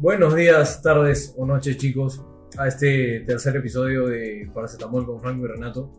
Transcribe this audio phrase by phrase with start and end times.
[0.00, 2.24] Buenos días, tardes o noches, chicos,
[2.56, 5.90] a este tercer episodio de Paracetamol con Franco y Renato.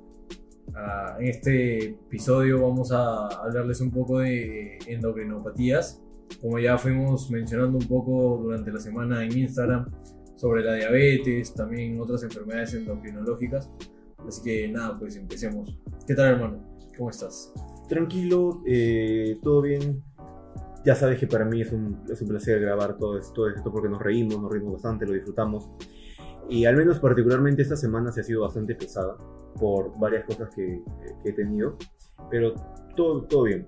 [0.73, 6.01] Ah, en este episodio vamos a hablarles un poco de endocrinopatías.
[6.39, 9.91] Como ya fuimos mencionando un poco durante la semana en Instagram
[10.37, 13.69] sobre la diabetes, también otras enfermedades endocrinológicas.
[14.25, 15.77] Así que nada, pues empecemos.
[16.07, 16.63] ¿Qué tal, hermano?
[16.97, 17.51] ¿Cómo estás?
[17.89, 20.01] Tranquilo, eh, todo bien.
[20.85, 23.71] Ya sabes que para mí es un, es un placer grabar todo esto, todo esto
[23.71, 25.69] porque nos reímos, nos reímos bastante, lo disfrutamos.
[26.49, 29.17] Y al menos particularmente esta semana se ha sido bastante pesada
[29.59, 30.81] por varias cosas que,
[31.23, 31.75] que he tenido,
[32.31, 32.53] pero
[32.95, 33.65] todo, todo bien.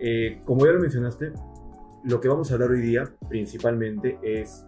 [0.00, 1.32] Eh, como ya lo mencionaste,
[2.04, 4.64] lo que vamos a hablar hoy día principalmente es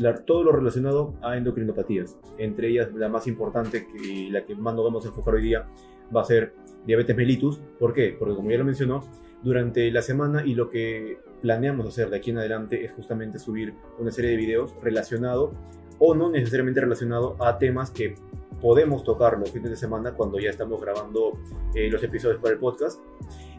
[0.00, 2.16] la- todo lo relacionado a endocrinopatías.
[2.38, 5.66] Entre ellas, la más importante y la que más nos vamos a enfocar hoy día
[6.14, 6.54] va a ser
[6.86, 7.60] diabetes mellitus.
[7.78, 8.16] ¿Por qué?
[8.18, 9.02] Porque como ya lo mencionó,
[9.44, 13.74] durante la semana y lo que planeamos hacer de aquí en adelante es justamente subir
[13.98, 15.52] una serie de videos relacionado
[15.98, 18.14] o no necesariamente relacionado a temas que
[18.60, 21.38] podemos tocar los fines de semana cuando ya estamos grabando
[21.74, 23.00] eh, los episodios para el podcast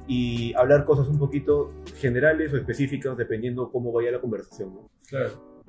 [0.07, 4.73] y hablar cosas un poquito generales o específicas dependiendo cómo vaya la conversación.
[4.73, 4.89] ¿no?
[5.07, 5.63] Claro.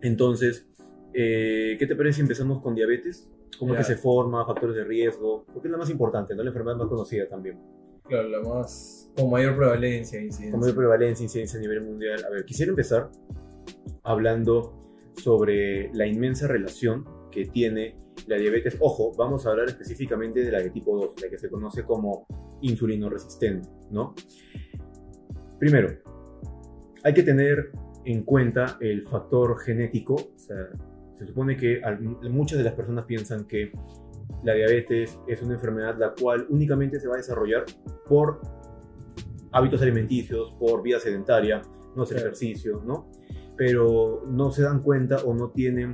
[0.00, 0.66] Entonces,
[1.12, 3.28] eh, ¿qué te parece si empezamos con diabetes?
[3.58, 3.86] ¿Cómo es Ya.
[3.86, 4.44] que se forma?
[4.46, 5.44] ¿Factores de riesgo?
[5.52, 6.42] Porque es la más importante, ¿no?
[6.42, 7.58] La enfermedad más conocida también.
[8.08, 9.10] Claro, la más.
[9.16, 10.50] con mayor prevalencia, incidencia.
[10.50, 12.24] Con mayor prevalencia, incidencia a nivel mundial.
[12.24, 13.10] A ver, quisiera empezar
[14.02, 14.78] hablando
[15.14, 17.96] sobre la inmensa relación que tiene
[18.26, 18.76] la diabetes.
[18.80, 22.26] Ojo, vamos a hablar específicamente de la de tipo 2, la que se conoce como
[22.62, 24.14] insulino resistente, ¿no?
[25.58, 25.90] Primero,
[27.02, 27.70] hay que tener
[28.04, 30.14] en cuenta el factor genético.
[30.14, 30.68] O sea,
[31.14, 31.80] se supone que
[32.30, 33.72] muchas de las personas piensan que
[34.44, 37.64] la diabetes es una enfermedad la cual únicamente se va a desarrollar
[38.08, 38.40] por
[39.52, 41.62] hábitos alimenticios, por vida sedentaria,
[41.94, 42.28] no hacer Claro.
[42.32, 43.08] ejercicio, ¿no?
[43.56, 45.92] Pero no se dan cuenta o no tienen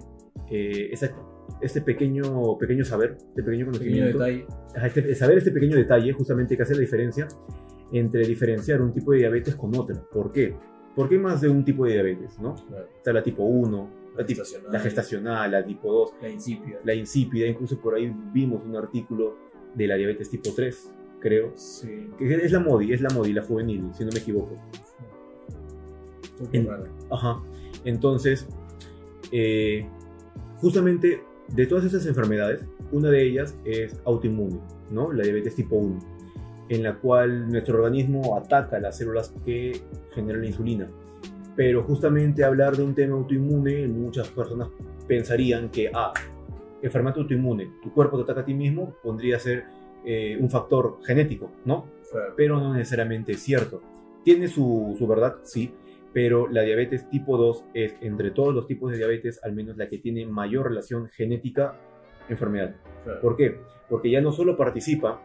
[0.51, 1.15] eh, esa-
[1.63, 4.47] este pequeño, pequeño saber, este pequeño Pequeño conocimiento, detalle.
[4.77, 7.29] Ajá, este- saber este pequeño detalle justamente que hace la diferencia
[7.93, 9.97] entre diferenciar un tipo de diabetes con otra.
[10.13, 10.57] ¿Por qué?
[10.97, 12.55] Porque hay más de un tipo de diabetes, ¿no?
[12.69, 12.87] Claro.
[12.97, 14.73] Está la tipo 1, la, Gestacional.
[14.73, 16.79] la gestacional, la tipo 2, La insípida.
[16.85, 19.39] la insípida, incluso por ahí vimos un artículo
[19.75, 20.91] de la diabetes tipo 3,
[21.21, 21.53] creo.
[21.55, 22.11] Sí.
[22.19, 24.57] Que es la MODI, es la MODI, la juvenil, si no me equivoco.
[26.39, 26.69] Poco En-.
[27.11, 27.41] Ajá.
[27.85, 28.47] Entonces,
[29.31, 29.87] eh,
[30.57, 35.13] justamente de todas esas enfermedades, una de ellas es autoinmune, ¿no?
[35.13, 35.99] La diabetes tipo 1,
[36.69, 39.81] en la cual nuestro organismo ataca las células que
[40.15, 40.91] generan la insulina.
[41.55, 44.69] Pero justamente hablar de un tema autoinmune, muchas personas
[45.07, 46.13] pensarían que, ah,
[46.81, 49.65] enfermedad autoinmune, tu cuerpo te ataca a ti mismo, podría ser
[50.05, 51.87] eh, un factor genético, ¿no?
[52.11, 52.35] Claro.
[52.37, 53.81] pero no necesariamente es cierto.
[54.25, 55.73] Tiene su, su verdad, sí,
[56.13, 59.89] pero la diabetes tipo 2 es entre todos los tipos de diabetes al menos la
[59.89, 62.75] que tiene mayor relación genética-enfermedad.
[63.05, 63.21] claro.
[63.21, 63.61] ¿Por qué?
[63.89, 65.23] Porque ya no solo participa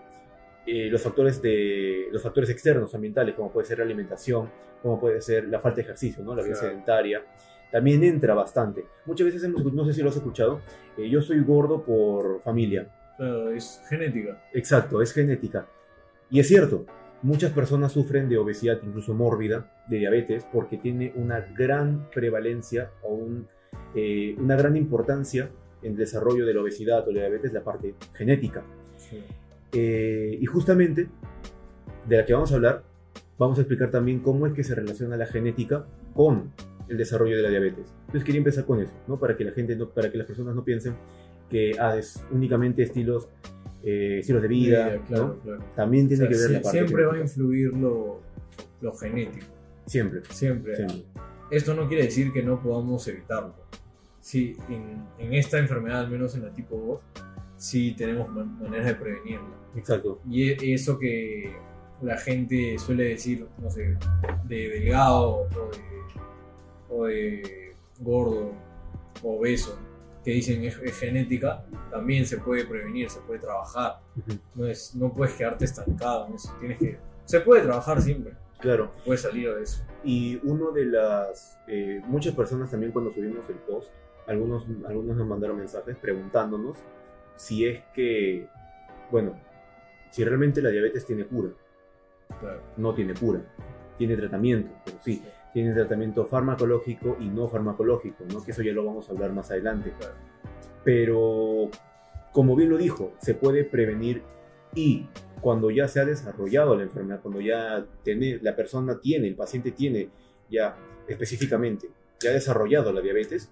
[0.68, 4.50] eh, los, factores de, los factores externos ambientales, como puede ser la alimentación,
[4.82, 6.36] como puede ser la falta de ejercicio, ¿no?
[6.36, 6.70] la vida Claro.
[6.70, 7.24] sedentaria,
[7.72, 8.86] también entra bastante.
[9.06, 10.62] Muchas veces hemos, no sé si lo has escuchado,
[10.98, 14.44] eh, yo soy gordo por familia, Claro, es genética.
[14.54, 15.66] Exacto, es genética.
[16.30, 16.86] Y es cierto,
[17.24, 23.14] muchas personas sufren de obesidad, incluso mórbida, de diabetes, porque tiene una gran prevalencia o
[23.16, 23.48] un,
[23.96, 25.50] eh, una gran importancia
[25.82, 28.64] en el desarrollo de la obesidad o la diabetes, la parte genética.
[28.98, 29.24] Sí.
[29.74, 31.08] Eh, y justamente,
[32.08, 32.84] de la que vamos a hablar,
[33.38, 36.52] vamos a explicar también cómo es que se relaciona la genética con
[36.88, 37.94] el desarrollo de la diabetes.
[38.08, 39.20] Entonces quería empezar con eso, ¿no?
[39.20, 40.96] Para que la gente, no, para que las personas no piensen
[41.50, 43.28] que ah, es únicamente estilos,
[43.84, 45.40] eh, estilos de vida, claro, ¿no?
[45.42, 45.64] claro.
[45.76, 47.40] También O tiene sea, que ver sí- la parte siempre va a genética.
[47.42, 48.22] influir lo,
[48.82, 49.46] lo genético.
[49.86, 50.76] Siempre, Siempre.
[50.76, 51.04] siempre.
[51.52, 53.54] Esto no quiere decir que no podamos evitarlo.
[54.20, 56.76] Sí, en, en esta enfermedad, al menos en la tipo
[57.16, 57.24] 2,
[57.58, 59.48] sí tenemos man- maneras de prevenirla.
[59.76, 60.20] Exacto.
[60.30, 61.56] Y e- eso que
[62.02, 63.98] la gente suele decir, no sé,
[64.46, 65.82] de delgado o de,
[66.90, 68.52] o de gordo
[69.24, 69.78] o obeso,
[70.24, 74.00] que dicen es, es genética, también se puede prevenir, se puede trabajar.
[74.56, 76.54] No, es, no puedes quedarte estancado en eso.
[76.60, 78.92] Tienes que, se puede trabajar siempre, Claro.
[79.06, 79.84] puedes salir de eso.
[80.04, 81.58] Y uno de las...
[81.68, 83.90] eh, muchas personas también cuando subimos el post,
[84.28, 86.78] algunos, algunos nos mandaron mensajes preguntándonos
[87.38, 88.48] si es que,
[89.10, 89.40] bueno,
[90.12, 91.52] si realmente la diabetes tiene cura.
[92.40, 92.62] Claro.
[92.76, 93.42] No tiene cura.
[93.98, 95.24] Tiene tratamiento, pero sí,
[95.54, 98.44] tiene tratamiento farmacológico y no farmacológico, ¿no?
[98.44, 99.94] Que eso ya lo vamos a hablar más adelante.
[99.98, 100.16] Claro.
[100.84, 101.70] Pero,
[102.34, 104.22] como bien lo dijo, se puede prevenir
[104.76, 105.08] y
[105.42, 109.72] cuando ya se ha desarrollado la enfermedad, cuando ya tiene, la persona tiene, el paciente
[109.72, 110.10] tiene
[110.50, 111.90] ya específicamente
[112.20, 113.50] ya ha desarrollado la diabetes,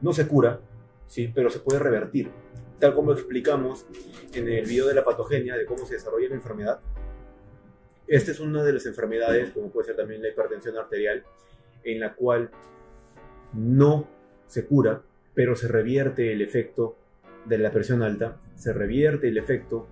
[0.00, 0.60] no se cura,
[1.06, 1.30] ¿sí?
[1.34, 2.30] pero se puede revertir.
[2.80, 3.84] Tal como explicamos
[4.32, 6.80] en el video de la patogenia, de cómo se desarrolla la enfermedad.
[8.06, 11.22] Esta es una de las enfermedades, como puede ser también la hipertensión arterial,
[11.84, 12.50] en la cual
[13.52, 14.08] no
[14.46, 15.02] se cura,
[15.34, 16.96] pero se revierte el efecto
[17.44, 19.86] de la presión alta, se revierte el efecto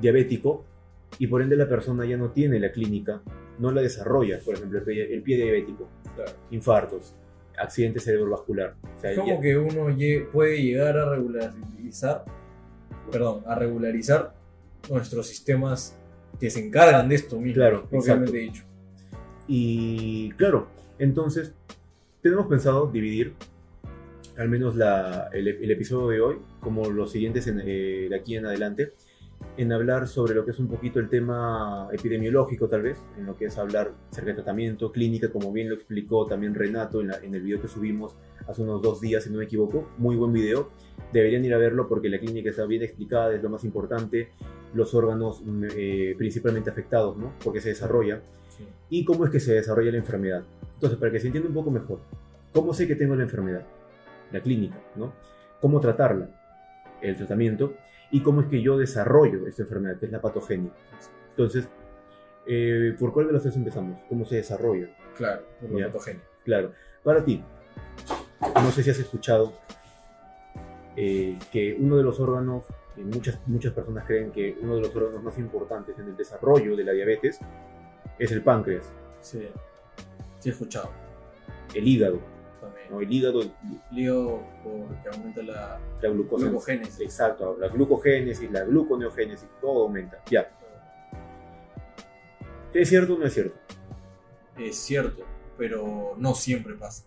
[0.00, 0.64] diabético
[1.18, 3.22] y por ende la persona ya no tiene la clínica,
[3.58, 5.88] no la desarrolla, por ejemplo, el pie, diabético,
[6.50, 7.14] infartos,
[7.58, 8.76] accidente cerebrovascular.
[8.84, 9.86] O como que uno
[10.32, 11.06] puede llegar a
[11.92, 12.24] regularizar,
[13.10, 14.34] perdón, a regularizar
[14.90, 15.96] nuestros sistemas
[16.38, 18.64] que se encargan de esto mismo, claro, propiamente dicho.
[19.46, 20.68] Y claro,
[20.98, 21.52] entonces
[22.20, 23.34] tenemos pensado dividir
[24.36, 24.74] al menos
[25.32, 28.92] el, episodio de hoy, como los siguientes eh, de aquí en adelante,
[29.58, 33.36] en hablar sobre lo que es un poquito el tema epidemiológico tal vez, en lo
[33.36, 37.42] que es hablar acerca de tratamiento, clínica, como bien lo explicó también Renato en, el
[37.42, 38.14] video que subimos
[38.46, 39.88] hace unos dos días, si no me equivoco.
[39.98, 40.68] Muy buen video.
[41.12, 44.28] Deberían ir a verlo porque la clínica está bien explicada, es lo más importante,
[44.74, 47.32] los órganos mm, eh, principalmente afectados, ¿no?
[47.42, 48.22] Porque se desarrolla.
[48.90, 50.44] Y cómo es que se desarrolla la enfermedad.
[50.74, 51.98] Entonces, para que se entienda un poco mejor,
[52.52, 53.66] ¿cómo sé que tengo la enfermedad?
[54.30, 55.12] La clínica, ¿no?
[55.60, 56.30] ¿Cómo tratarla?
[57.02, 57.74] El tratamiento
[58.10, 60.70] y cómo es que yo desarrollo esta enfermedad, que es la patogenia.
[61.30, 61.68] Entonces,
[62.46, 64.00] eh, ¿por cuál de las tres empezamos?
[64.08, 64.88] ¿Cómo se desarrolla?
[65.16, 66.22] Claro, por la patogenia.
[66.44, 66.72] Claro.
[67.02, 67.42] Para ti,
[68.54, 69.52] no sé si has escuchado
[70.96, 72.64] eh, que uno de los órganos,
[72.96, 76.84] muchas, muchas personas creen que uno de los órganos más importantes en el desarrollo de
[76.84, 77.38] la diabetes
[78.18, 78.90] es el páncreas.
[79.20, 79.48] Sí,
[80.38, 80.90] sí he escuchado.
[81.74, 82.20] El hígado
[83.00, 83.42] el hígado.
[83.42, 87.00] El hígado porque aumenta la, la glucogénesis.
[87.00, 90.22] Exacto, la glucogénesis, la gluconeogénesis, todo aumenta.
[90.30, 90.50] Ya.
[92.72, 93.56] ¿Es cierto o no es cierto?
[94.58, 95.24] Es cierto,
[95.56, 97.04] pero no siempre pasa.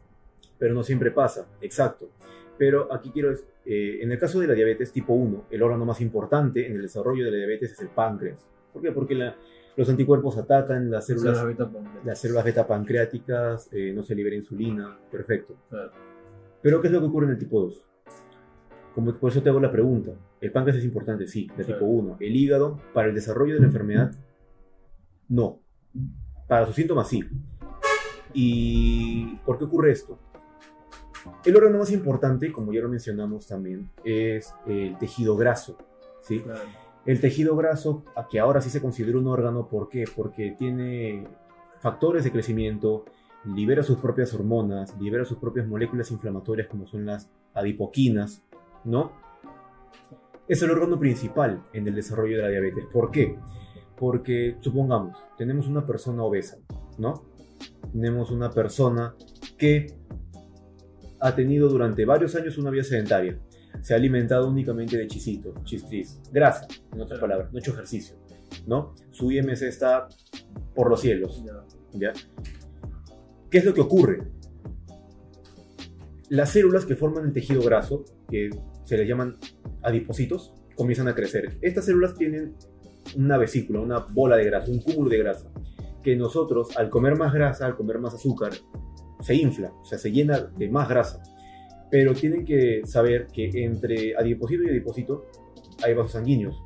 [0.58, 2.10] Pero no siempre pasa, exacto.
[2.58, 3.32] Pero aquí quiero,
[3.66, 6.82] eh, en el caso de la diabetes tipo 1, el órgano más importante en el
[6.82, 8.48] desarrollo de la diabetes es el páncreas.
[8.72, 8.92] ¿Por qué?
[8.92, 9.36] Porque la,
[9.78, 11.44] los anticuerpos atacan las células,
[12.04, 15.56] las células beta pancreáticas, eh, no se libera insulina, perfecto.
[16.62, 17.88] Pero ¿qué es lo que ocurre en el tipo 2?
[18.94, 20.12] Como, por eso te hago la pregunta.
[20.42, 22.18] El páncreas es importante, sí, de tipo 1.
[22.20, 24.12] El hígado, para el desarrollo de la enfermedad,
[25.30, 25.62] no.
[26.48, 27.24] Para sus síntomas, sí.
[28.34, 30.20] ¿Y por qué ocurre esto?
[31.46, 35.78] El órgano más importante, como ya lo mencionamos también, es el tejido graso.
[36.22, 36.44] ¿sí?
[37.06, 40.06] El tejido graso, que ahora sí se considera un órgano, ¿por qué?
[40.16, 41.28] Porque tiene
[41.80, 43.06] factores de crecimiento,
[43.44, 48.44] libera sus propias hormonas, libera sus propias moléculas inflamatorias como son las adipoquinas,
[48.84, 49.14] ¿no?
[50.48, 52.86] Es el órgano principal en el desarrollo de la diabetes.
[52.86, 53.36] ¿Por qué?
[53.98, 56.58] Porque, supongamos, tenemos una persona obesa,
[57.00, 57.24] ¿no?
[57.92, 59.16] Tenemos una persona
[59.58, 59.88] que
[61.20, 63.40] ha tenido durante varios años una vida sedentaria
[63.82, 68.16] se ha alimentado únicamente de chisitos, chistris, grasa, en otras palabras, no ha hecho ejercicio,
[68.68, 68.94] ¿no?
[69.12, 70.08] Su IMC está
[70.76, 71.44] por los cielos,
[71.94, 72.14] ¿ya?
[73.50, 74.24] ¿Qué es lo que ocurre?
[76.30, 78.50] Las células que forman el tejido graso, que
[78.86, 79.38] se les llaman
[79.82, 81.58] adipocitos, comienzan a crecer.
[81.62, 82.56] Estas células tienen
[83.18, 85.52] una vesícula, una bola de grasa, un cúmulo de grasa,
[86.02, 88.54] que nosotros al comer más grasa, al comer más azúcar,
[89.20, 91.22] se infla, o sea, se llena de más grasa
[91.92, 95.26] pero tienen que saber que entre adipocito y adipocito
[95.84, 96.64] hay vasos sanguíneos.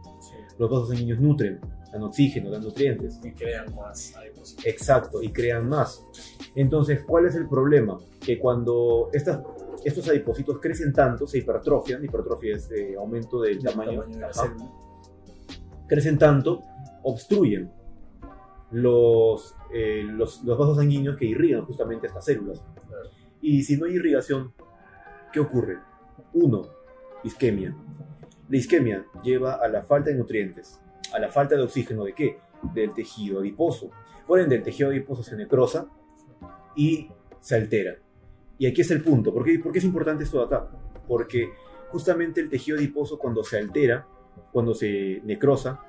[0.60, 1.60] Los vasos sanguíneos nutren,
[1.92, 3.20] dan oxígeno, dan nutrientes.
[3.24, 4.66] Y crean más adipocitos.
[4.66, 6.04] Exacto, y crean más.
[6.54, 8.00] Entonces, ¿cuál es el problema?
[8.22, 9.42] Que cuando estas,
[9.84, 14.72] estos adipocitos crecen tanto, se hipertrofian, hipertrofia es eh, aumento del tamaño, de la célula,
[15.88, 16.62] crecen tanto,
[17.02, 17.72] obstruyen
[18.72, 22.64] los, eh, los, los, vasos sanguíneos que irrigan justamente estas células.
[23.42, 24.54] Y si no hay irrigación,
[25.36, 25.80] ¿Qué ocurre?
[26.32, 26.62] Uno,
[27.26, 27.76] isquemia.
[28.48, 30.80] La isquemia lleva a la falta de nutrientes,
[31.14, 32.38] a la falta de oxígeno de qué?
[32.74, 33.92] Del tejido adiposo.
[34.26, 35.90] Por ende, el tejido adiposo se necrosa
[36.74, 37.10] y
[37.42, 37.98] se altera.
[38.58, 39.34] Y aquí es el punto.
[39.34, 40.70] ¿Por qué, ¿Por qué es importante esto de acá?
[41.06, 41.50] Porque
[41.90, 44.08] justamente el tejido adiposo cuando se altera,
[44.54, 45.82] cuando se necrosa,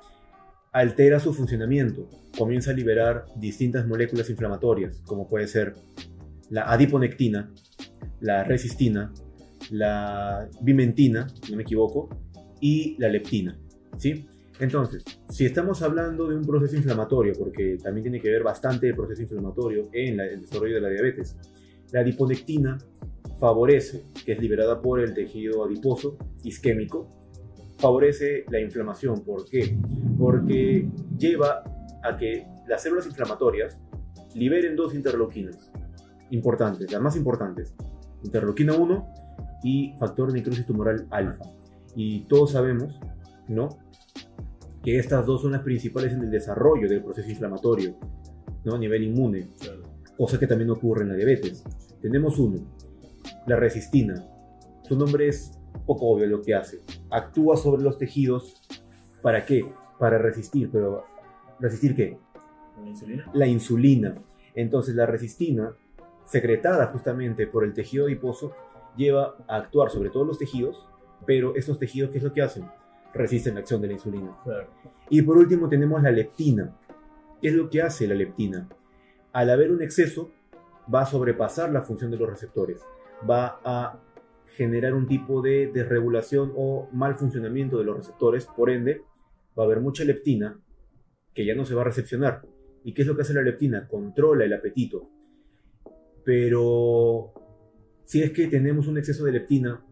[0.73, 2.09] altera su funcionamiento.
[2.37, 5.73] Comienza a liberar distintas moléculas inflamatorias, como puede ser
[6.49, 7.53] la adiponectina,
[8.19, 9.13] la resistina,
[9.71, 12.09] la bimentina, no me equivoco,
[12.59, 13.57] y la leptina.
[13.97, 14.27] ¿sí?
[14.59, 18.95] Entonces, si estamos hablando de un proceso inflamatorio, porque también tiene que ver bastante el
[18.95, 21.35] proceso inflamatorio en el desarrollo de la diabetes,
[21.91, 22.77] la adiponectina
[23.39, 27.07] favorece, que es liberada por el tejido adiposo isquémico,
[27.77, 29.23] favorece la inflamación.
[29.23, 29.77] ¿Por qué?
[30.17, 31.63] Porque lleva
[32.03, 33.79] a que las células inflamatorias
[34.33, 35.71] liberen dos interleuquinas,
[36.31, 37.75] importantes, las más importantes.
[38.23, 39.07] Interleuquina 1
[39.63, 41.45] y factor necrosis tumoral alfa.
[41.95, 42.99] Y todos sabemos,
[43.47, 43.69] ¿no?
[44.83, 47.95] Que estas dos son las principales en el desarrollo del proceso inflamatorio,
[48.63, 48.75] ¿no?
[48.75, 49.49] A nivel inmune,
[50.17, 51.63] cosa que también ocurre en la diabetes.
[52.01, 52.59] Tenemos uno,
[53.45, 54.25] la resistina.
[54.83, 55.51] Su nombre es
[55.85, 56.79] poco obvio lo que hace.
[57.09, 58.55] Actúa sobre los tejidos.
[59.21, 59.65] ¿Para qué?
[59.99, 61.05] Para resistir, pero
[61.59, 62.17] ¿resistir qué?
[62.81, 63.31] ¿La insulina?
[63.33, 64.15] La insulina.
[64.55, 65.73] Entonces la resistina,
[66.25, 68.53] secretada justamente por el tejido adiposo,
[68.97, 70.87] lleva a actuar sobre todos los tejidos,
[71.25, 72.65] pero estos tejidos, ¿qué es lo que hacen?
[73.13, 74.37] Resisten la acción de la insulina.
[74.43, 74.67] Claro.
[75.09, 76.75] Y por último tenemos la leptina.
[77.41, 78.67] ¿Qué es lo que hace la leptina?
[79.31, 80.31] Al haber un exceso,
[80.93, 82.81] va a sobrepasar la función de los receptores,
[83.29, 83.99] va a
[84.55, 89.03] generar un tipo de desregulación o mal funcionamiento de los receptores, por ende,
[89.57, 90.59] va a haber mucha leptina
[91.33, 92.41] que ya no se va a recepcionar.
[92.83, 93.87] ¿Y qué es lo que hace la leptina?
[93.87, 95.03] Controla el apetito.
[96.23, 97.33] Pero
[98.07, 99.83] si es que tenemos un exceso de leptina,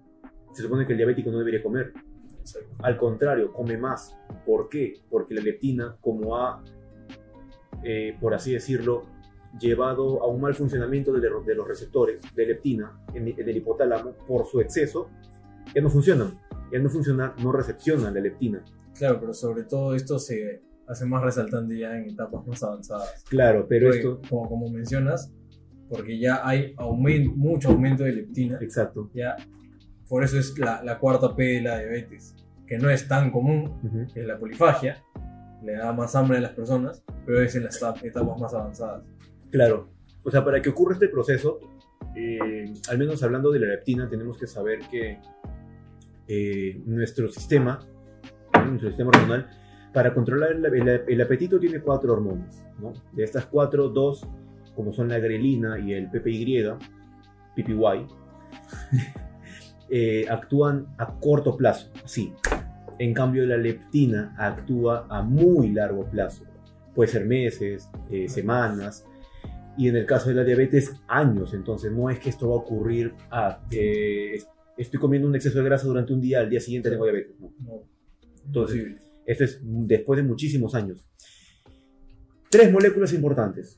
[0.54, 1.92] se supone que el diabético no debería comer.
[2.40, 2.70] Exacto.
[2.80, 4.16] Al contrario, come más.
[4.46, 5.02] ¿Por qué?
[5.10, 6.64] Porque la leptina, como ha,
[7.84, 9.04] eh, por así decirlo,
[9.60, 14.14] llevado a un mal funcionamiento de, de los receptores de leptina en, en, el hipotálamo
[14.26, 15.10] por su exceso,
[15.74, 16.40] ya no funcionan.
[16.72, 18.64] Ya no funciona, no recepcionan la leptina.
[18.98, 23.26] Claro, pero sobre todo esto se hace más resaltante ya en etapas más avanzadas.
[23.28, 24.22] Claro, pero Porque, esto...
[24.30, 25.34] Como, como mencionas,
[25.90, 28.58] porque ya hay aument, mucho aumento de leptina.
[28.62, 29.10] Exacto.
[29.14, 29.36] Ya,
[30.08, 32.36] por eso es la, la, cuarta P de la diabetes,
[32.68, 34.14] que no es tan común, Uh -huh.
[34.14, 35.04] que es la polifagia,
[35.64, 39.04] le da más hambre a las personas, pero es en las etapas más avanzadas.
[39.52, 39.90] Claro,
[40.24, 41.60] o sea, para que ocurra este proceso,
[42.16, 45.20] eh, al menos hablando de la leptina, tenemos que saber que
[46.28, 47.80] eh, nuestro sistema,
[48.68, 49.50] nuestro sistema hormonal,
[49.94, 52.94] para controlar el, el, el, apetito tiene cuatro hormonas, ¿no?
[53.14, 54.28] De estas cuatro, dos,
[54.76, 56.64] como son la grelina y el PPY,
[57.56, 58.08] PPY,
[59.90, 62.34] eh, actúan a corto plazo, sí.
[62.98, 66.46] En cambio, la leptina actúa a muy largo plazo.
[66.94, 69.06] Puede ser meses, eh, semanas,
[69.78, 71.54] y en el caso de la diabetes, años.
[71.54, 73.62] Entonces, no es que esto va a ocurrir a.
[73.72, 74.42] Eh,
[74.78, 77.36] estoy comiendo un exceso de grasa durante un día, al día siguiente tengo diabetes.
[77.40, 77.52] No.
[77.60, 77.84] no.
[78.46, 79.04] Entonces, sí.
[79.26, 81.06] esto es después de muchísimos años.
[82.50, 83.78] Tres moléculas importantes.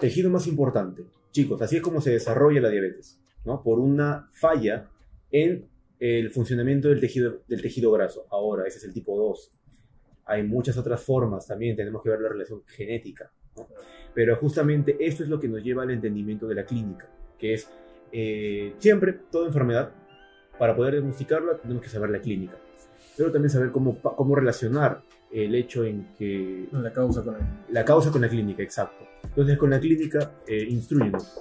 [0.00, 1.04] Tejido más importante.
[1.32, 3.62] Chicos, así es como se desarrolla la diabetes, ¿no?
[3.62, 4.88] Por una falla
[5.30, 5.66] en
[5.98, 8.26] el funcionamiento del tejido, del tejido graso.
[8.30, 9.50] Ahora, ese es el tipo 2.
[10.26, 13.30] Hay muchas otras formas también, tenemos que ver la relación genética.
[13.56, 13.68] ¿no?
[14.14, 17.68] Pero justamente esto es lo que nos lleva al entendimiento de la clínica, que es
[18.12, 19.92] eh, siempre, toda enfermedad,
[20.58, 22.56] para poder diagnosticarla tenemos que saber la clínica,
[23.16, 26.66] pero también saber cómo, cómo relacionar el hecho en que...
[26.72, 29.04] La causa con la, la causa con la clínica, exacto.
[29.36, 31.38] Entonces con la clínica, eh, instruyenos.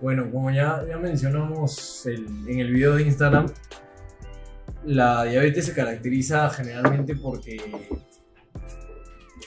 [0.00, 3.46] Bueno, como ya, ya mencionamos el, en el video de Instagram,
[4.84, 7.58] la diabetes se caracteriza generalmente porque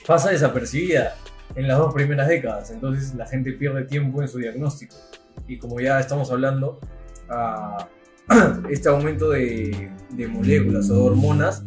[0.07, 1.15] pasa desapercibida
[1.55, 4.95] en las dos primeras décadas, entonces la gente pierde tiempo en su diagnóstico.
[5.45, 6.79] Y como ya estamos hablando,
[7.29, 11.61] uh, este aumento de, de, moléculas o de hormonas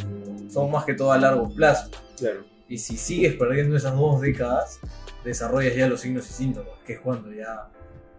[0.49, 1.91] son más que todo a largo plazo.
[2.17, 2.47] Claro.
[2.67, 4.81] Y si sigues perdiendo esas dos décadas,
[5.25, 7.71] desarrollas ya los signos y síntomas, que es cuando ya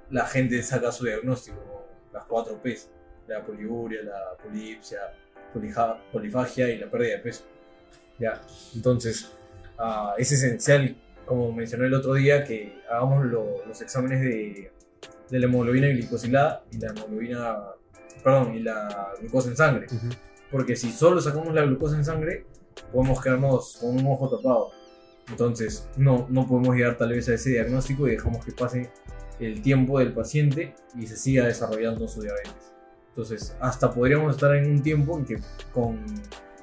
[0.10, 2.90] la gente saca su diagnóstico, las cuatro P's,
[3.28, 5.00] la poliuria, la polipsia,
[6.12, 7.46] polifagia y la pérdida de peso.
[8.20, 8.42] Ya,
[8.76, 9.32] entonces
[9.80, 10.96] uh, es esencial,
[11.26, 14.72] como mencioné el otro día, que hagamos lo, los exámenes de,
[15.30, 17.60] de, la hemoglobina glicosilada y la hemoglobina,
[18.24, 19.88] perdón, y la glucosa en sangre.
[19.90, 20.18] Uh -huh.
[20.52, 22.46] Porque si solo sacamos la glucosa en sangre,
[22.92, 24.72] podemos quedarnos con un ojo tapado.
[25.30, 28.92] Entonces, no, no podemos llegar tal vez a ese diagnóstico y dejamos que pase
[29.40, 32.74] el tiempo del paciente y se siga desarrollando su diabetes.
[33.10, 35.38] Entonces, hasta podríamos estar en un tiempo en que
[35.72, 36.04] con,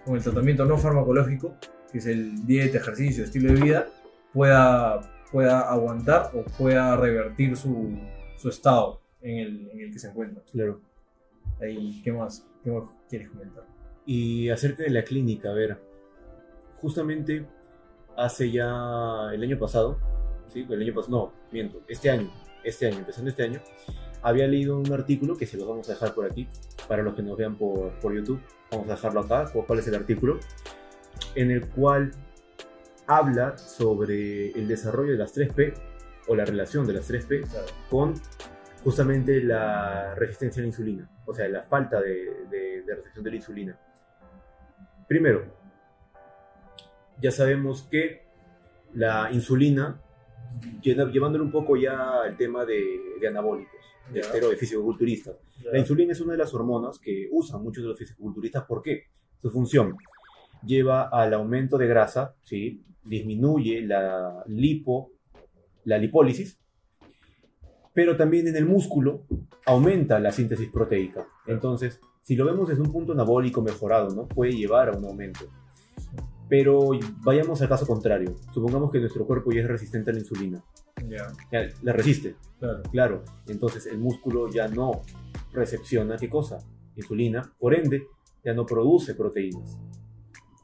[0.05, 1.55] con el tratamiento no farmacológico,
[1.91, 3.87] que es el dieta, ejercicio, estilo de vida,
[4.33, 5.01] pueda,
[5.31, 7.97] pueda aguantar o pueda revertir su,
[8.37, 10.43] su estado en el, en el, que se encuentra.
[10.51, 10.81] Claro.
[11.61, 13.65] Ahí, ¿qué más, ¿Qué más quieres comentar?
[14.07, 15.79] Y acerca de la clínica, a ver,
[16.79, 17.47] justamente
[18.17, 19.99] hace ya el año pasado,
[20.49, 20.67] ¿sí?
[20.69, 22.31] El año pasado, no, miento, este año,
[22.65, 23.61] este año, empezando este año,
[24.23, 26.49] había leído un artículo que se los vamos a dejar por aquí,
[26.89, 28.41] para los que nos vean por, por YouTube,
[28.71, 30.39] vamos a dejarlo acá, cuál es el artículo,
[31.35, 32.13] en el cual
[33.07, 35.75] habla sobre el desarrollo de las 3P
[36.29, 37.67] o la relación de las 3P claro.
[37.89, 38.15] con
[38.85, 43.31] justamente la resistencia a la insulina, o sea, la falta de, de, de recepción de
[43.31, 43.79] la insulina.
[45.09, 45.60] Primero,
[47.23, 48.23] ya sabemos que
[48.95, 50.01] la insulina
[50.83, 52.83] llevándolo un poco ya al tema de,
[53.21, 53.81] de anabólicos,
[54.13, 54.27] de Ya.
[54.27, 55.37] esteroides, fisicoculturistas.
[55.73, 58.65] La insulina es una de las hormonas que usan muchos de los fisicoculturistas.
[58.65, 59.05] ¿Por qué?
[59.41, 59.97] Su función
[60.67, 62.83] lleva al aumento de grasa, ¿sí?
[63.05, 65.13] disminuye la lipo,
[65.85, 66.59] la lipólisis,
[67.95, 69.23] pero también en el músculo
[69.67, 71.27] aumenta la síntesis proteica.
[71.47, 74.27] Entonces, si lo vemos desde un punto anabólico mejorado, ¿no?
[74.29, 75.47] puede llevar a un aumento.
[76.51, 76.91] Pero
[77.23, 78.35] vayamos al caso contrario.
[78.53, 80.63] Supongamos que nuestro cuerpo ya es resistente a la insulina.
[81.09, 82.83] Ya, Ya, la resiste, claro.
[82.91, 85.01] Claro, entonces el músculo ya no
[85.53, 86.59] recepciona qué cosa?
[86.97, 88.09] Insulina, por ende,
[88.45, 89.79] ya no produce proteínas,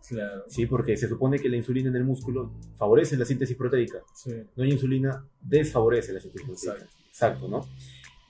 [0.09, 0.43] Claro.
[0.49, 0.67] ¿sí?
[0.67, 4.33] Porque se supone que la insulina en el músculo favorece la síntesis proteica, Sí.
[4.57, 6.73] no hay insulina desfavorece la síntesis proteica.
[6.75, 6.97] Exacto.
[7.09, 7.67] Exacto, ¿no?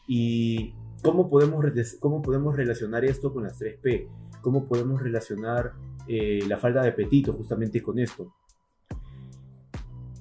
[0.07, 1.65] ¿Y cómo podemos,
[1.99, 4.07] cómo podemos relacionar esto con las 3P?
[4.43, 5.73] ¿Cómo podemos relacionar
[6.09, 8.35] eh, la falta de apetito justamente con esto?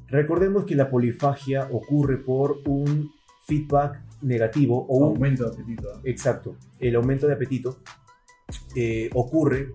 [0.07, 3.11] Recordemos que la polifagia ocurre por un
[3.45, 5.93] feedback negativo o un Aumento de apetito.
[5.93, 5.99] ¿eh?
[6.05, 6.57] Exacto.
[6.79, 7.79] El aumento de apetito
[8.75, 9.73] eh, ocurre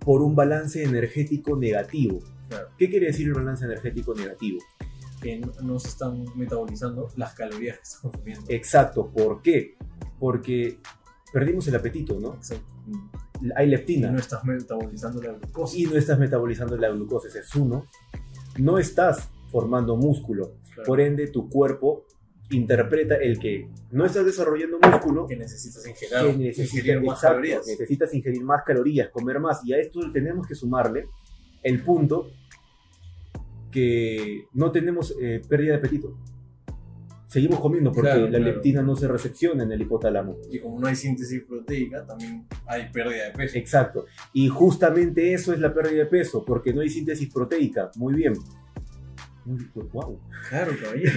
[0.00, 2.18] por un balance energético negativo.
[2.48, 2.68] Claro.
[2.76, 4.58] ¿Qué quiere decir el balance energético negativo?
[5.20, 8.46] Que no, no se están metabolizando las calorías que estás consumiendo.
[8.48, 9.10] Exacto.
[9.10, 9.76] ¿Por qué?
[10.18, 10.78] Porque
[11.32, 12.34] perdimos el apetito, ¿no?
[12.34, 12.74] Exacto.
[13.56, 15.76] Hay Y leptina no estás metabolizando la glucosa.
[15.78, 17.86] y no estás metabolizando la glucosa, ese es uno.
[18.58, 20.52] No estás formando músculo.
[20.74, 20.86] Claro.
[20.86, 22.04] Por ende, tu cuerpo
[22.50, 27.28] interpreta el que no estás desarrollando músculo que necesitas que ingerir, necesita- ingerir más exacto,
[27.36, 27.66] calorías.
[27.66, 29.64] necesitas ingerir más calorías, comer más.
[29.64, 31.06] Y a esto tenemos que sumarle
[31.62, 32.28] el punto
[33.70, 36.16] que no tenemos eh, pérdida de apetito.
[37.30, 38.44] Seguimos comiendo porque Claro, la claro.
[38.44, 40.36] leptina no se recepciona en el hipotálamo.
[40.50, 43.56] Y como no hay síntesis proteica, también hay pérdida de peso.
[43.56, 44.06] Exacto.
[44.32, 47.92] Y justamente eso es la pérdida de peso, porque no hay síntesis proteica.
[47.94, 48.32] Muy bien.
[49.44, 50.18] Muy, wow.
[50.48, 51.12] Claro, caballero.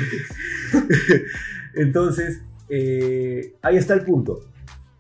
[1.76, 4.42] Entonces, eh, ahí está el punto.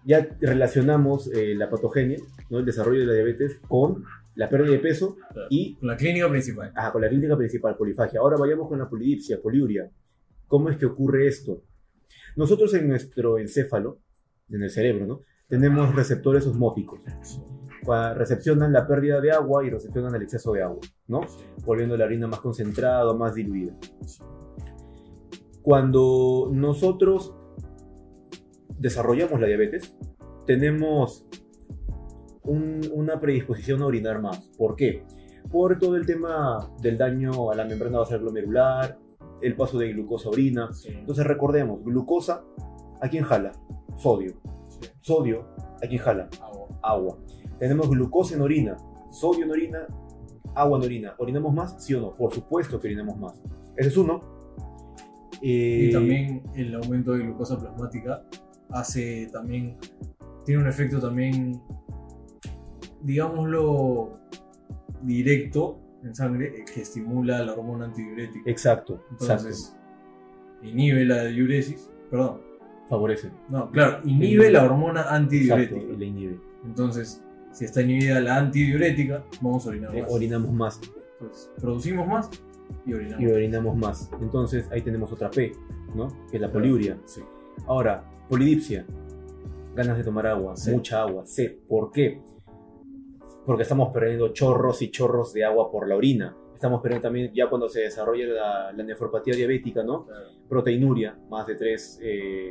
[0.05, 2.17] Ya relacionamos eh, la patogenia,
[2.49, 2.59] ¿no?
[2.59, 4.03] el desarrollo de la diabetes, con
[4.35, 5.47] la pérdida de peso Claro.
[5.49, 6.71] y Con la clínica principal.
[6.75, 8.19] ah, con la clínica principal, polifagia.
[8.19, 9.89] Ahora vayamos con la polidipsia, poliuria.
[10.47, 11.63] ¿Cómo es que ocurre esto?
[12.35, 13.99] Nosotros en nuestro encéfalo,
[14.49, 15.21] en el cerebro, ¿no?
[15.47, 17.01] tenemos receptores osmóticos.
[18.15, 21.21] Recepcionan la pérdida de agua y recepcionan el exceso de agua, ¿no?
[21.65, 23.73] volviendo la orina más concentrada, más diluida.
[25.61, 27.33] Cuando nosotros
[28.77, 29.95] desarrollamos la diabetes,
[30.45, 31.25] tenemos
[32.43, 34.49] un- una predisposición a orinar más.
[34.57, 35.05] ¿Por qué?
[35.51, 38.97] Por todo el tema del daño a la membrana basal glomerular,
[39.43, 40.73] el paso de glucosa a orina.
[40.73, 40.89] Sí.
[40.89, 42.43] Entonces recordemos, glucosa,
[43.01, 43.51] ¿a quién jala?
[43.97, 44.33] Sodio.
[44.67, 44.89] Sí.
[45.01, 45.45] Sodio,
[45.83, 46.29] ¿a quién jala?
[46.41, 46.67] Agua.
[46.81, 47.17] Agua.
[47.59, 48.77] Tenemos glucosa en orina,
[49.11, 49.87] sodio en orina,
[50.55, 51.15] agua en orina.
[51.17, 51.83] ¿Orinamos más?
[51.83, 52.15] ¿Sí o no?
[52.15, 53.41] Por supuesto que orinamos más.
[53.75, 54.21] Ese es uno.
[55.41, 58.23] Eh, Y también el aumento de glucosa plasmática
[58.69, 59.77] hace también,
[60.45, 61.61] tiene un efecto también,
[63.01, 64.19] digámoslo,
[65.01, 68.49] directo en sangre eh, que estimula la hormona antidiurética.
[68.49, 69.75] Exacto, Entonces,
[70.61, 72.87] inhibe la diuresis, perdón, exacto.
[72.89, 73.31] Favorece.
[73.49, 75.81] no, claro, inhibe la hormona Exacto, antidiurética.
[75.93, 76.39] y la inhibe.
[76.65, 80.11] Entonces, si está inhibida la antidiurética, vamos a orinar Eh, más.
[80.11, 80.81] orinamos más
[81.19, 82.29] Entonces, producimos más
[82.85, 84.09] y orinamos y orinamos más.
[84.21, 85.53] Entonces ahí tenemos otra P,
[85.95, 86.07] ¿no?
[86.29, 86.97] Que es la poliuria.
[87.05, 87.21] Sí.
[87.67, 88.85] Ahora, polidipsia.
[89.75, 90.73] Ganas de tomar agua, Sed.
[90.73, 91.55] mucha agua, sed.
[91.67, 92.21] ¿Por qué?
[93.45, 96.35] Porque estamos perdiendo chorros y chorros de agua por la orina.
[96.55, 100.05] Estamos perdiendo también, ya cuando se desarrolla la, la nefropatía diabética, ¿no?
[100.05, 100.27] Claro.
[100.47, 101.99] Proteinuria, más de 3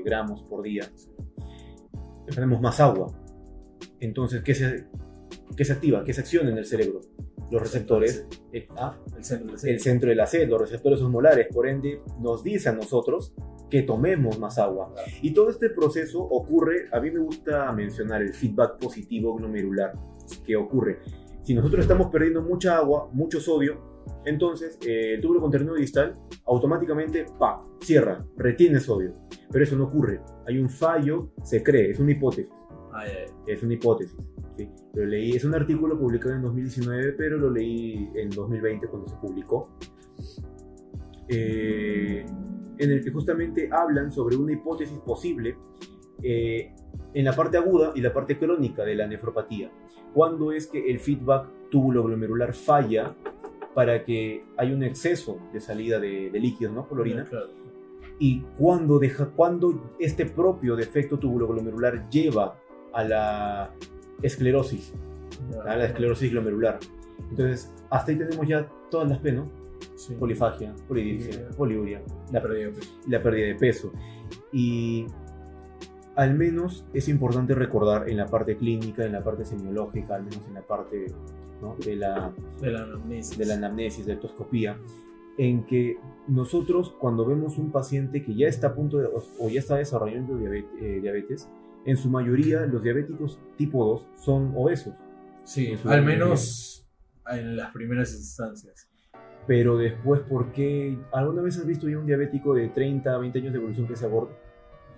[0.05, 0.85] gramos por día.
[2.26, 3.07] Perdemos más agua.
[4.00, 4.87] Entonces, ¿qué se,
[5.57, 6.05] ¿qué se activa?
[6.05, 7.00] ¿Qué se acciona en el cerebro?
[7.50, 8.26] Los receptores.
[8.52, 12.42] eh, ah, El centro el centro de la sed, los receptores osmolares, por ende, nos
[12.42, 13.33] dice a nosotros
[13.70, 14.92] que tomemos más agua.
[14.92, 15.11] Claro.
[15.22, 19.94] Y todo este proceso ocurre, a mí me gusta mencionar el feedback positivo glomerular
[20.44, 21.00] que ocurre.
[21.42, 23.92] Si nosotros estamos perdiendo mucha agua, mucho sodio,
[24.24, 29.12] entonces eh, el túbulo conterminado distal automáticamente pa, cierra, retiene sodio.
[29.50, 30.20] Pero eso no ocurre.
[30.46, 32.52] Hay un fallo, se cree, es una hipótesis.
[32.92, 34.16] Ay, ay, Es una hipótesis.
[34.56, 34.68] ¿sí?
[34.94, 39.16] Lo leí, es un artículo publicado en 2019, pero lo leí en 2020 cuando se
[39.16, 39.70] publicó.
[41.28, 42.24] eh,
[42.78, 45.56] en el que justamente hablan sobre una hipótesis posible
[46.22, 46.74] eh,
[47.14, 49.70] en la parte aguda y la parte crónica de la nefropatía.
[50.14, 53.14] ¿Cuándo es que el feedback túbulo-glomerular falla
[53.75, 56.87] para que haya un exceso de salida de, de líquidos ¿no?
[56.87, 57.25] por la orina?
[57.25, 57.48] Claro.
[58.18, 62.59] y cuando, deja, cuando este propio defecto tubuloglomerular lleva
[62.92, 63.75] a la
[64.22, 64.92] esclerosis,
[65.66, 66.79] a la esclerosis glomerular.
[67.31, 69.48] Entonces, hasta ahí tenemos ya todas las P, ¿no?
[69.96, 70.14] Sí.
[70.14, 71.57] polifagia, polidipsia, Sí.
[71.57, 72.90] poliuria, la, pérdida de peso.
[73.09, 73.92] la pérdida de peso.
[74.53, 75.07] Y
[76.16, 80.46] al menos es importante recordar en la parte clínica, en la parte semiológica, al menos
[80.46, 81.07] en la parte
[81.61, 81.77] ¿no?
[81.85, 83.38] de, la, De la anamnesis.
[83.38, 84.79] de la anamnesis, de la ectoscopía,
[85.38, 85.96] en que
[86.29, 90.37] nosotros cuando vemos un paciente que ya está a punto de, o, ya está desarrollando
[90.37, 91.48] diabetes, eh, diabetes,
[91.87, 94.94] en su mayoría los diabéticos tipo 2 son obesos,
[95.44, 96.07] Sí, al mayoría.
[96.18, 96.87] menos
[97.33, 98.87] en las primeras instancias.
[99.46, 100.96] pero después, ¿por qué?
[101.12, 104.09] ¿Alguna vez has visto ya un diabético de 30, 20 años de evolución que sea
[104.09, 104.31] gordo?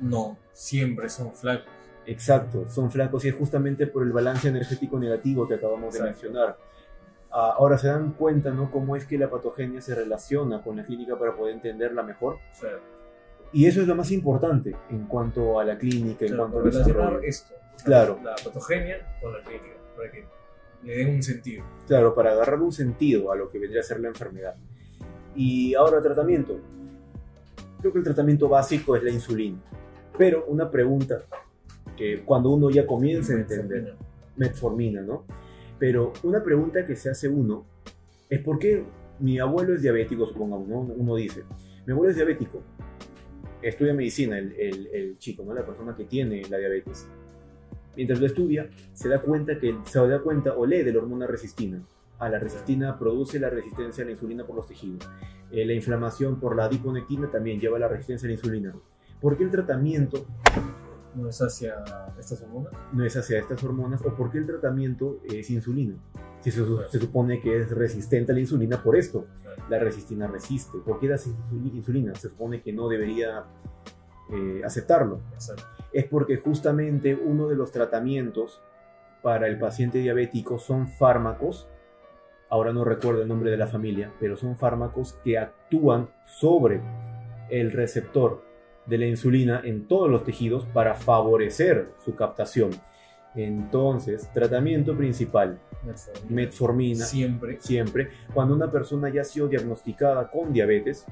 [0.00, 1.66] No, siempre son flacos.
[2.06, 6.12] Exacto, son flacos y es justamente por el balance energético negativo que acabamos de Exacto.
[6.26, 6.58] mencionar.
[7.30, 8.70] Ah, ahora se dan cuenta, ¿no?
[8.70, 12.38] Cómo es que la patogenia se relaciona con la clínica para poder entenderla mejor.
[12.52, 12.78] Sea,
[13.52, 16.64] Y eso es lo más importante en cuanto a la clínica, en claro, cuanto al
[16.72, 17.54] relacionar esto,
[17.84, 18.18] Claro.
[18.22, 20.24] la patogenia con la clínica, para que
[20.82, 21.64] le den un sentido.
[21.86, 24.54] Claro, para agarrar un sentido a lo que vendría a ser la enfermedad.
[25.34, 26.60] Y ahora tratamiento.
[27.84, 29.58] Creo que el tratamiento básico es la insulina.
[30.16, 31.20] Pero una pregunta
[31.94, 33.94] que cuando uno ya comienza a entender,
[34.36, 35.26] metformina, ¿no?
[35.78, 37.66] Pero una pregunta que se hace uno
[38.30, 38.84] es por qué
[39.20, 40.78] mi abuelo es diabético, supongamos, ¿no?
[40.80, 41.44] Uno dice,
[41.84, 42.62] mi abuelo es diabético,
[43.60, 45.52] estudia medicina el, el- el chico, ¿no?
[45.52, 47.06] La persona que tiene la diabetes.
[47.96, 51.26] Mientras lo estudia, se da cuenta que se da cuenta o lee de la hormona
[51.26, 51.82] resistina.
[52.18, 55.08] A la resistina produce la resistencia a la insulina por los tejidos.
[55.50, 58.74] Eh, la inflamación por la adiponectina también lleva a la resistencia a la insulina.
[59.20, 60.24] ¿Por qué el tratamiento
[61.16, 61.74] No es hacia
[62.18, 62.72] estas hormonas.
[62.92, 65.94] no es hacia estas hormonas o por qué el tratamiento es insulina.
[66.40, 69.26] Si se, su- se supone que es resistente a la insulina por esto,
[69.70, 70.78] la resistina resiste.
[70.84, 72.14] ¿Por qué la insul- insulina?
[72.16, 73.44] Se supone que no debería
[74.30, 75.20] eh, aceptarlo.
[75.32, 75.62] Exacto.
[75.92, 78.60] Es porque justamente uno de los tratamientos
[79.22, 81.68] para el paciente diabético son fármacos,
[82.54, 86.80] ahora no recuerdo el nombre de la familia, pero son fármacos que actúan sobre
[87.50, 88.42] el receptor
[88.86, 92.70] de la insulina en todos los tejidos para favorecer su captación.
[93.34, 96.30] Entonces, tratamiento principal, Metformina.
[96.30, 97.56] metformina, Siempre.
[97.60, 101.04] siempre, cuando una persona ya ha sido diagnosticada con diabetes,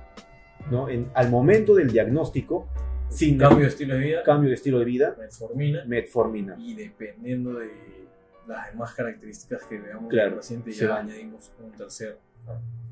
[0.70, 0.88] ¿no?
[0.88, 2.68] En- al momento del diagnóstico,
[3.08, 4.22] sin Cambio de estilo de vida.
[4.22, 5.84] cambio de estilo de vida, Metformina.
[5.86, 6.56] metformina.
[6.58, 7.68] Y dependiendo de
[8.46, 10.98] las demás características que veamos Claro, del paciente, ya va.
[11.00, 12.18] añadimos un tercer.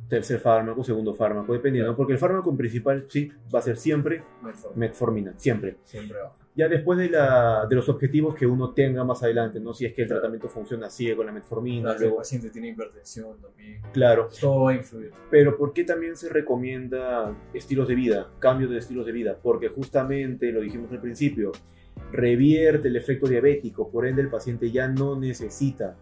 [0.09, 1.97] Tercer fármaco, segundo fármaco, dependiendo, Claro.
[1.97, 4.81] porque el fármaco principal sí va a ser siempre Metformina.
[4.81, 5.77] metformina, siempre.
[5.85, 6.33] Siempre va.
[6.57, 9.73] Ya después de, la, de los objetivos que uno tenga más adelante, ¿no?
[9.73, 10.21] Si es que el Claro.
[10.23, 13.83] tratamiento funciona, sigue con la metformina, Claro, si el luego, paciente tiene hipertensión también.
[13.93, 14.29] claro.
[14.41, 15.13] Todo va a influir.
[15.31, 19.39] Pero ¿por qué también se recomienda estilos de vida, cambio de estilos de vida?
[19.41, 21.53] Porque justamente, lo dijimos al principio,
[22.13, 25.97] revierte el efecto diabético, por ende el paciente ya no necesita,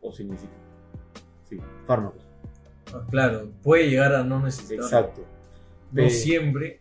[0.00, 0.54] o sí necesita,
[1.48, 2.22] sí, fármacos.
[2.94, 4.84] Ah, Claro, puede llegar a no necesitar.
[4.84, 5.24] Exacto.
[5.92, 6.80] No siempre,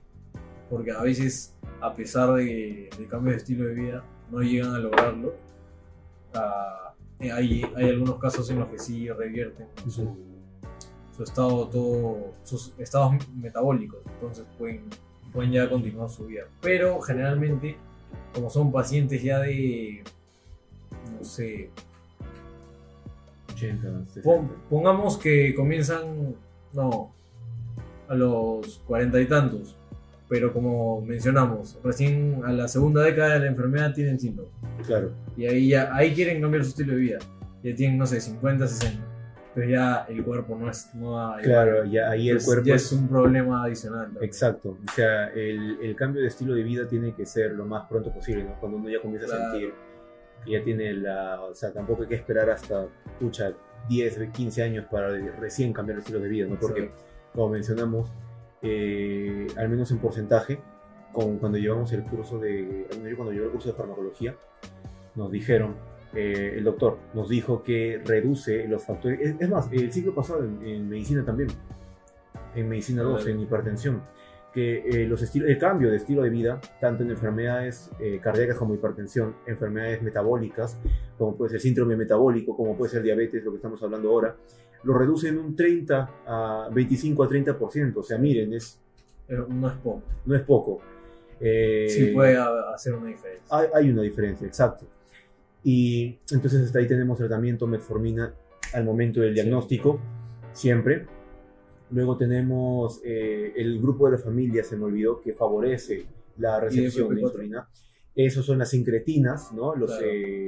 [0.70, 4.80] porque a veces, a pesar de, de cambio de estilo de vida, no llegan a
[4.80, 5.36] lograrlo.
[6.34, 10.18] Ah, eh, hay, hay algunos casos en los que sí revierten su,
[11.16, 14.84] su estado, todo, sus estados metabólicos, entonces pueden,
[15.36, 16.44] pueden ya continuar su vida.
[16.62, 17.76] Pero generalmente,
[18.34, 20.02] como son pacientes ya de,
[21.20, 21.70] no sé,
[23.54, 24.54] 80, Pon- 60.
[24.70, 26.36] pongamos que comienzan,
[26.74, 27.12] no,
[28.08, 29.76] a los cuarenta y tantos,
[30.30, 34.52] pero como mencionamos, recién a la segunda década de la enfermedad tienen síntomas.
[34.86, 35.12] Claro.
[35.38, 37.20] Y ahí ya, ahí quieren cambiar su estilo de vida.
[37.64, 39.04] Ya tienen, no sé, 50, 60.
[39.56, 41.34] Pero ya el cuerpo no es, no.
[41.42, 44.04] Claro, ya ahí el cuerpo ya es un problema adicional.
[44.08, 44.24] también.
[44.26, 47.88] Exacto, o sea, el, el cambio de estilo de vida tiene que ser lo más
[47.88, 48.60] pronto posible, ¿no?
[48.60, 49.52] Cuando uno ya comienza a Claro.
[49.54, 49.74] sentir
[50.44, 52.86] que ya tiene la, o sea, tampoco hay que esperar hasta,
[53.20, 53.54] pucha,
[53.88, 56.60] 10, 15 años para recién cambiar el estilo de vida, ¿no?
[56.60, 57.04] Porque, Exacto.
[57.34, 58.12] como mencionamos,
[58.62, 60.60] eh, al menos en porcentaje,
[61.14, 64.36] con, cuando llevamos el curso de, menos yo cuando llevé el curso de farmacología,
[65.16, 65.76] nos dijeron,
[66.16, 70.44] eh, el doctor nos dijo que reduce los factores, es, es más, el ciclo pasado
[70.44, 71.50] en, en medicina también,
[72.56, 73.32] en medicina 2, Vale.
[73.32, 74.02] en hipertensión,
[74.54, 78.58] que eh, los estilos, el cambio de estilo de vida, tanto en enfermedades eh, cardíacas
[78.58, 80.78] como hipertensión, enfermedades metabólicas,
[81.18, 84.36] como puede ser síndrome metabólico, como puede ser diabetes, lo que estamos hablando ahora,
[84.84, 87.98] lo reduce en un 30 a 25 a 30%.
[87.98, 88.80] O sea, miren, es,
[89.28, 90.02] No es poco.
[90.26, 90.80] no es poco.
[91.42, 93.44] Eh, Sí puede ha- hacer una diferencia.
[93.50, 94.86] hay, hay una diferencia, exacto.
[95.68, 98.36] Y entonces hasta ahí tenemos tratamiento metformina
[98.74, 99.42] al momento del Sí.
[99.42, 100.00] diagnóstico,
[100.54, 101.08] siempre.
[101.90, 106.06] Luego tenemos eh, el grupo de la familia, se me olvidó, que favorece
[106.38, 107.28] la recepción de FP4?
[107.32, 107.68] insulina.
[108.16, 109.76] Esos son las incretinas, ¿no?
[109.76, 110.06] Los, Claro.
[110.06, 110.48] eh,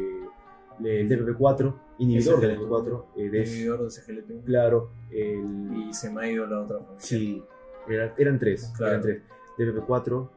[0.86, 4.44] el DPP4, inhibidor del DPP4, eh, de- Inhibidor de CGLT1.
[4.46, 6.78] claro, el, Y se me ha ido la otra.
[6.98, 7.44] sí,
[7.90, 8.92] era- eran tres, Claro.
[8.94, 9.22] eran tres,
[9.58, 10.30] DPP4,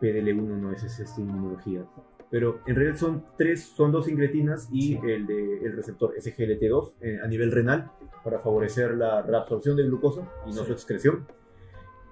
[0.00, 1.84] PDL1 no es es inmunología.
[2.30, 7.18] Pero en realidad son tres, son dos incretinas y el, de, el receptor SGLT2 eh,
[7.22, 7.90] a nivel renal
[8.24, 10.66] para favorecer la reabsorción de glucosa y no Sí.
[10.66, 11.26] su excreción.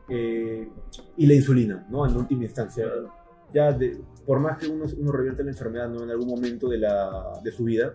[0.08, 0.68] Eh,
[1.16, 2.06] y la insulina, ¿no?
[2.06, 2.84] En última instancia.
[2.84, 3.12] Claro.
[3.52, 6.02] Ya, de- por más que uno, uno revierte la enfermedad ¿no?
[6.02, 7.94] en algún momento de, la, de su vida,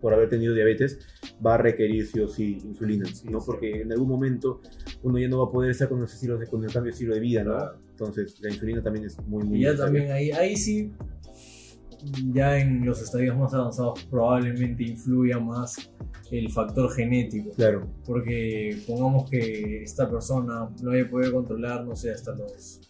[0.00, 0.98] por haber tenido diabetes,
[1.44, 3.40] va a requerir sí o sí insulina, Sí, ¿no?
[3.40, 3.46] sí.
[3.46, 4.60] Porque en algún momento
[5.02, 7.20] uno ya no va a poder estar con, de- con el cambio de estilo de
[7.20, 7.56] vida, ¿no?
[7.90, 9.84] Entonces, la insulina también es muy, muy Y ya necesaria.
[10.00, 10.90] también ahí, ahí sí,
[12.32, 15.90] ya en los estadios más avanzados probablemente influya más
[16.30, 17.50] el factor genético.
[17.56, 22.80] Claro, Porque pongamos que esta persona no haya podido controlar, no sé, hasta los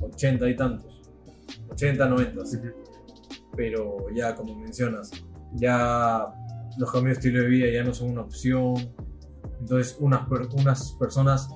[0.00, 1.00] 80 y tantos,
[1.70, 2.42] 80, 90.
[3.56, 5.10] Pero ya, como mencionas,
[5.54, 6.26] ya
[6.78, 8.74] los cambios de estilo de vida ya no son una opción.
[9.60, 11.48] Entonces, unas, per- unas personas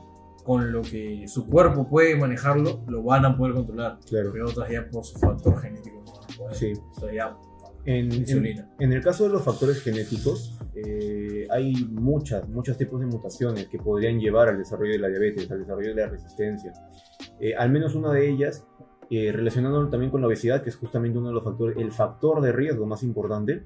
[0.45, 3.99] con lo que su cuerpo puede manejarlo, lo van a poder controlar.
[4.09, 4.31] claro.
[4.33, 6.05] Pero otras ya por su factor genético
[6.37, 6.55] poder.
[6.55, 6.73] Sí.
[7.15, 7.37] Ya,
[7.85, 13.07] En, en, en el caso de los factores genéticos, eh, hay muchas, muchos tipos de
[13.07, 16.73] mutaciones que podrían llevar al desarrollo de la diabetes, al desarrollo de la resistencia.
[17.41, 18.67] Eh, al menos una de ellas,
[19.09, 22.41] eh, relacionándolo también con la obesidad, que es justamente uno de los factores, el factor
[22.41, 23.63] de riesgo más importante,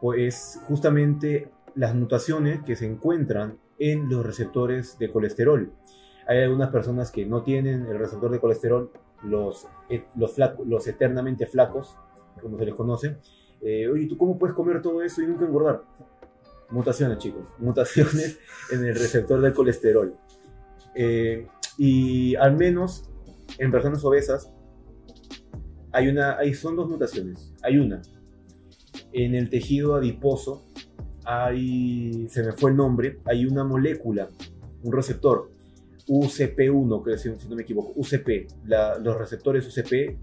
[0.00, 5.72] pues justamente las mutaciones que se encuentran en los receptores de colesterol.
[6.26, 8.90] Hay algunas personas que no tienen el receptor de colesterol,
[9.24, 11.96] los, eh, los, eternamente flacos,
[12.40, 13.16] como se les conoce.
[13.60, 15.82] Eh, Oye, ¿tú cómo puedes comer todo eso y nunca engordar?
[16.70, 17.46] Mutaciones, chicos.
[17.58, 18.38] Mutaciones
[18.70, 20.14] en el receptor del colesterol.
[20.94, 21.46] Eh,
[21.78, 23.08] y al menos
[23.58, 24.50] en personas obesas
[25.92, 27.52] hay una, hay, son dos mutaciones.
[27.62, 28.02] Hay una
[29.14, 30.64] en el tejido adiposo,
[31.24, 34.28] hay, se me fue el nombre, hay una molécula,
[34.82, 35.50] un receptor,
[36.08, 40.18] UCP1, creo si, no me equivoco, UCP, los receptores UCP.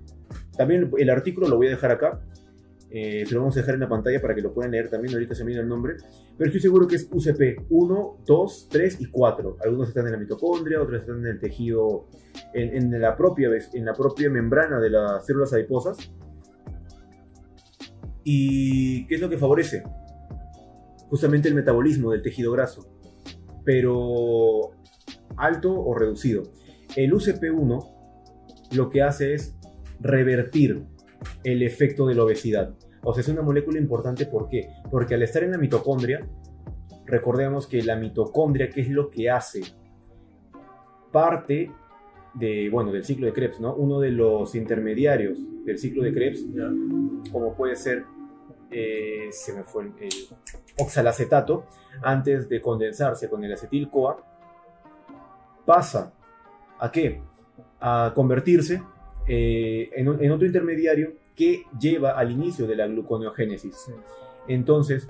[0.55, 2.21] También el artículo lo voy a dejar acá,
[2.93, 5.13] eh, se lo vamos a dejar en la pantalla para que lo puedan leer también,
[5.13, 5.95] ahorita se me viene el nombre,
[6.37, 9.57] pero estoy seguro que es UCP 1, 2, 3 y 4.
[9.63, 12.07] Algunos están en la mitocondria, otros están en el tejido,
[12.53, 15.97] en, la, propia, en la propia membrana de las células adiposas.
[18.25, 19.83] ¿Y qué es lo que favorece?
[21.09, 22.87] Justamente el metabolismo del tejido graso,
[23.63, 24.71] pero
[25.37, 26.43] alto o reducido.
[26.95, 28.01] El UCP1
[28.73, 29.55] lo que hace es
[29.99, 30.83] revertir
[31.43, 32.73] el efecto de la obesidad.
[33.03, 34.69] O sea, es una molécula importante, ¿por qué?
[34.89, 36.27] Porque al estar en la mitocondria,
[37.05, 39.61] recordemos que la mitocondria, ¿qué es lo que hace?
[41.11, 41.71] Parte
[42.33, 43.75] de, bueno, del ciclo de Krebs, ¿no?
[43.75, 46.45] Uno de los intermediarios del ciclo de Krebs,
[47.31, 48.05] como puede ser,
[48.69, 50.09] eh, se me fue el, el
[50.79, 51.65] oxalacetato,
[52.01, 54.30] antes de condensarse con el acetil-CoA,
[55.65, 56.13] pasa
[56.79, 57.21] a qué?
[57.79, 58.81] A convertirse
[59.27, 63.75] eh, en, otro intermediario que lleva al inicio de la gluconeogénesis.
[63.75, 63.91] Sí.
[64.47, 65.07] Entonces,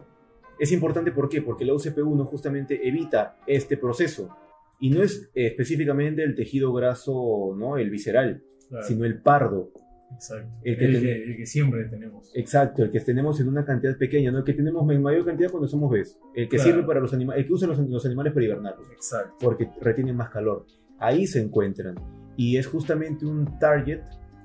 [0.59, 1.41] es importante ¿por qué?
[1.41, 4.35] Porque la UCP1 justamente evita este proceso.
[4.79, 7.77] Y no es eh, específicamente el tejido graso, ¿no?
[7.77, 8.87] El visceral, Claro.
[8.87, 9.69] sino el pardo.
[10.13, 10.49] Exacto.
[10.63, 12.31] el El que que, ten- el que siempre tenemos.
[12.35, 14.39] Exacto, el que tenemos en una cantidad pequeña, ¿no?
[14.39, 16.19] El que tenemos en mayor cantidad cuando somos bebés.
[16.35, 16.71] El que Claro.
[16.71, 19.35] sirve para los animales, el que usa los, los animales para hibernar, Exacto.
[19.41, 20.65] porque retienen más calor.
[20.99, 21.95] Ahí se encuentran.
[22.37, 24.01] Y es justamente un target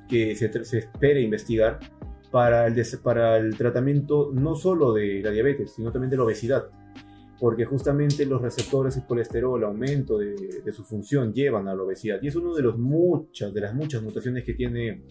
[0.08, 1.78] que se, se espera investigar
[2.30, 6.24] para el, des- para el tratamiento no solo de la diabetes, sino también de la
[6.24, 6.66] obesidad.
[7.38, 12.18] Porque justamente los receptores de colesterol, aumento de, de su función, llevan a la obesidad.
[12.22, 15.02] Y es una de, los muchas, de las muchas mutaciones que tiene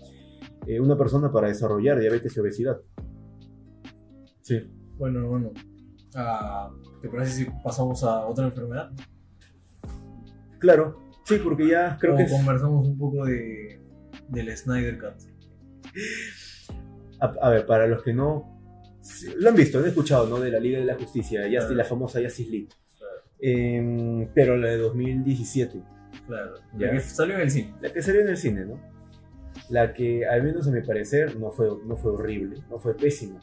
[0.67, 2.79] eh, una persona para desarrollar diabetes y obesidad.
[4.41, 4.59] Sí.
[4.97, 5.51] Bueno, bueno.
[6.15, 8.91] Ah, ¿Te parece si pasamos a otra enfermedad?
[10.59, 13.81] Claro, sí, porque ya creo o que es- conversamos un poco de,
[14.29, 15.15] del Snyder Cut.
[17.19, 18.51] a, a ver, para los que no
[19.37, 20.39] lo han visto, han escuchado, ¿no?
[20.39, 21.75] De la Liga de la Justicia, Justice, Claro.
[21.75, 22.69] la famosa Justice League.
[22.97, 23.21] Claro.
[23.39, 25.81] Em, pero la de 2017,
[26.27, 26.55] Claro.
[26.77, 26.87] Ya.
[26.87, 27.75] La que salió en el cine.
[27.81, 28.79] la que salió en el cine, ¿no?
[29.69, 33.39] La que, al menos a mi parecer, no fue, no fue horrible, no fue pésima.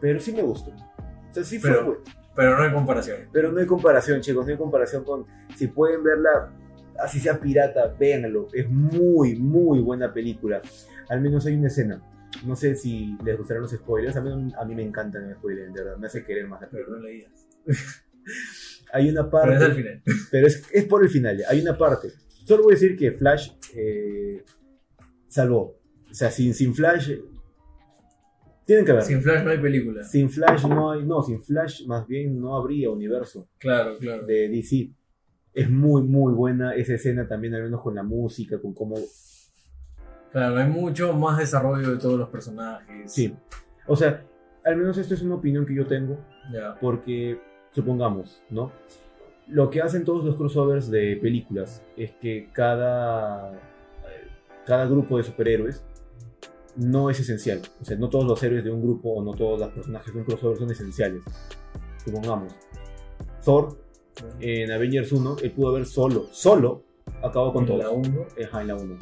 [0.00, 0.70] Pero sí me gustó.
[0.72, 2.00] O sea, sí fue Pero- bueno.
[2.34, 3.18] Pero no hay comparación.
[3.32, 5.26] Pero no hay comparación, chicos, no hay comparación con.
[5.56, 6.52] Si pueden verla,
[6.98, 8.46] así sea pirata, véanlo.
[8.52, 10.62] Es muy, muy buena película.
[11.08, 12.00] Al menos hay una escena.
[12.46, 14.16] No sé si les gustarán los spoilers.
[14.16, 15.98] A mí, a mí me encantan los spoilers, de verdad.
[15.98, 16.98] Me hace querer más la Pero película.
[16.98, 17.30] no leías.
[18.92, 19.74] Hay una Pero es al parte.
[19.74, 20.02] final.
[20.30, 21.36] Pero es, es por el final.
[21.36, 21.46] ya.
[21.50, 22.08] Hay una parte.
[22.44, 24.44] Solo voy a decir que Flash eh,
[25.30, 25.76] salvó.
[26.10, 27.12] O sea, sin, sin Flash.
[28.66, 29.02] Tienen que ver.
[29.02, 30.04] Sin Flash no hay película.
[30.04, 34.26] Sin Flash no hay, no, sin Flash más bien no habría universo Claro, claro.
[34.26, 34.90] de DC.
[35.52, 38.96] Es muy, muy buena esa escena también, al menos con la música, con cómo...
[40.30, 43.12] Claro, hay mucho más desarrollo de todos los personajes.
[43.12, 43.34] Sí.
[43.88, 44.24] O sea,
[44.64, 46.18] al menos esto es una opinión que yo tengo,
[46.52, 46.76] Ya.
[46.80, 47.40] porque,
[47.72, 48.70] supongamos, ¿no?
[49.48, 53.50] Lo que hacen todos los crossovers de películas es que cada,
[54.70, 55.82] cada grupo de superhéroes
[56.76, 57.60] no es esencial.
[57.80, 60.20] O sea, no todos los héroes de un grupo o no todos los personajes de
[60.20, 61.22] un crossover son esenciales.
[62.04, 62.52] Supongamos,
[63.44, 63.76] Thor
[64.38, 66.84] en Avengers 1, él pudo haber solo, solo,
[67.20, 67.78] acabado con En todo.
[67.78, 68.26] la 1.
[68.46, 68.98] Ajá, en la 1.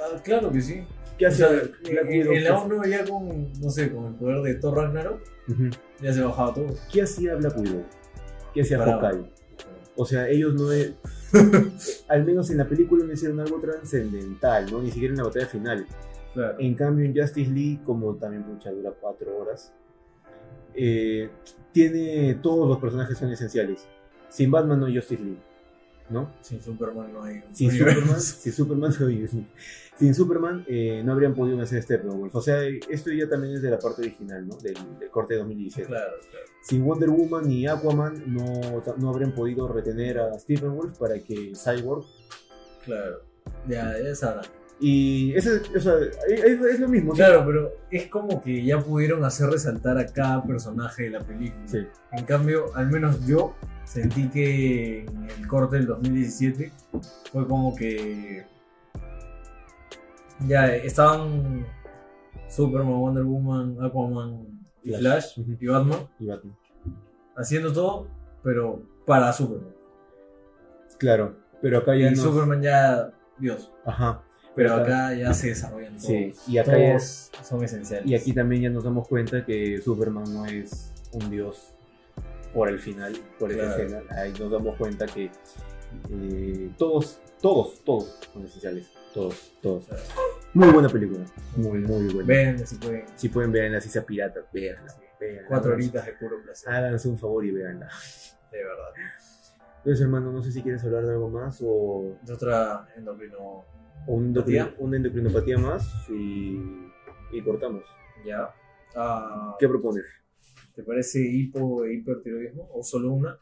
[0.00, 0.82] Ah, claro que sí.
[1.18, 4.40] ¿Qué O hacía sea, en, en la 1 ya con, no sé, con el poder
[4.40, 5.20] de Thor Ragnarok,
[6.00, 6.68] ya se bajaba todo.
[6.90, 7.84] ¿Qué hacía Black Widow?
[8.54, 8.78] ¿Qué hacía.
[8.78, 9.30] Hawkeye?
[9.96, 10.94] O sea, ellos no es...
[12.08, 14.82] al menos en la película no hicieron algo trascendental, ¿no?
[14.82, 15.86] Ni siquiera en la batalla final.
[16.32, 16.56] Claro.
[16.58, 19.72] En cambio, en Justice League, como también mucha dura cuatro horas,
[20.74, 21.30] eh,
[21.72, 23.86] tiene todos los personajes son esenciales.
[24.28, 25.42] Sin Batman no hay Justice League,
[26.10, 26.32] ¿no?
[26.40, 27.42] Sin Superman no hay.
[27.52, 27.70] Sin.
[27.70, 28.92] Superman, sin Superman,
[29.96, 32.34] sin Superman eh, no habrían podido hacer Steppenwolf.
[32.34, 34.56] O sea, esto ya también es de la parte original, ¿no?
[34.56, 35.88] Del, del corte de 2017.
[35.88, 36.46] Claro, claro.
[36.62, 42.04] Sin Wonder Woman ni Aquaman no, no habrían podido retener a Steppenwolf para que Cyborg
[42.84, 43.22] Claro.
[43.66, 44.44] Ya, ya sabrán.
[44.86, 45.94] Y ese, o sea,
[46.28, 47.12] es, es lo mismo.
[47.12, 47.18] ¿sí?
[47.18, 51.62] Claro, pero es como que ya pudieron hacer resaltar a cada personaje de la película.
[51.66, 51.86] Sí.
[52.12, 56.70] En cambio, al menos yo sentí que en el corte del 2017
[57.32, 58.44] fue como que
[60.46, 61.64] ya estaban
[62.48, 64.46] Superman, Wonder Woman, Aquaman
[64.82, 65.34] y Flash.
[65.34, 65.56] Flash Ujú.
[65.60, 66.56] y Batman Y Batman.
[67.36, 68.06] haciendo todo,
[68.42, 69.72] pero para Superman.
[70.98, 72.16] Claro, pero acá ya Y no.
[72.22, 73.72] Superman ya, Dios.
[73.84, 74.22] Ajá.
[74.56, 76.04] Pero Acá- ya se desarrollan todos.
[76.06, 78.06] Sí, y acá todos son esenciales.
[78.08, 81.72] Y aquí también ya nos damos cuenta que Superman no es un dios
[82.52, 83.82] por el final, por esa Claro.
[83.82, 84.02] escena.
[84.20, 85.30] Ahí nos damos cuenta que
[86.10, 88.86] eh, todos, todos, todos son esenciales.
[89.12, 89.84] Todos, todos.
[89.86, 90.02] Claro.
[90.54, 91.24] Muy buena película.
[91.56, 92.26] Muy, muy buena.
[92.26, 93.04] Ven, si pueden.
[93.14, 94.92] Si pueden verla, si sea pirata, véanla.
[95.48, 96.68] Cuatro Háganse- horitas de puro placer.
[96.72, 97.88] Háganse un favor y véanla.
[98.52, 98.84] De verdad.
[99.78, 103.64] Entonces, hermano, no sé si quieres hablar de algo más o, Es otra endocrino
[104.06, 106.60] una endocrinopatía más y,
[107.32, 107.84] y cortamos.
[108.24, 108.50] ya.
[108.96, 110.04] Ah, ¿Qué propones?
[110.74, 112.68] ¿Te parece hipo e hipertiroidismo?
[112.72, 113.38] ¿O solo una?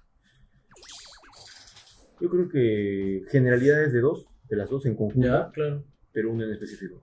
[2.20, 5.82] Yo creo que generalidades de dos, de las dos en conjunto, Ya, claro.
[6.12, 7.00] pero una en específico.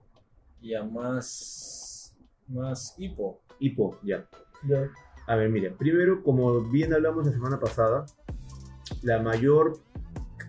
[0.62, 2.16] Ya más.
[2.48, 3.42] Más hipo.
[3.58, 4.26] Hipo, ya.
[4.66, 4.88] Ya.
[5.26, 8.06] A ver, mira, primero, como bien hablamos la semana pasada,
[9.02, 9.78] la mayor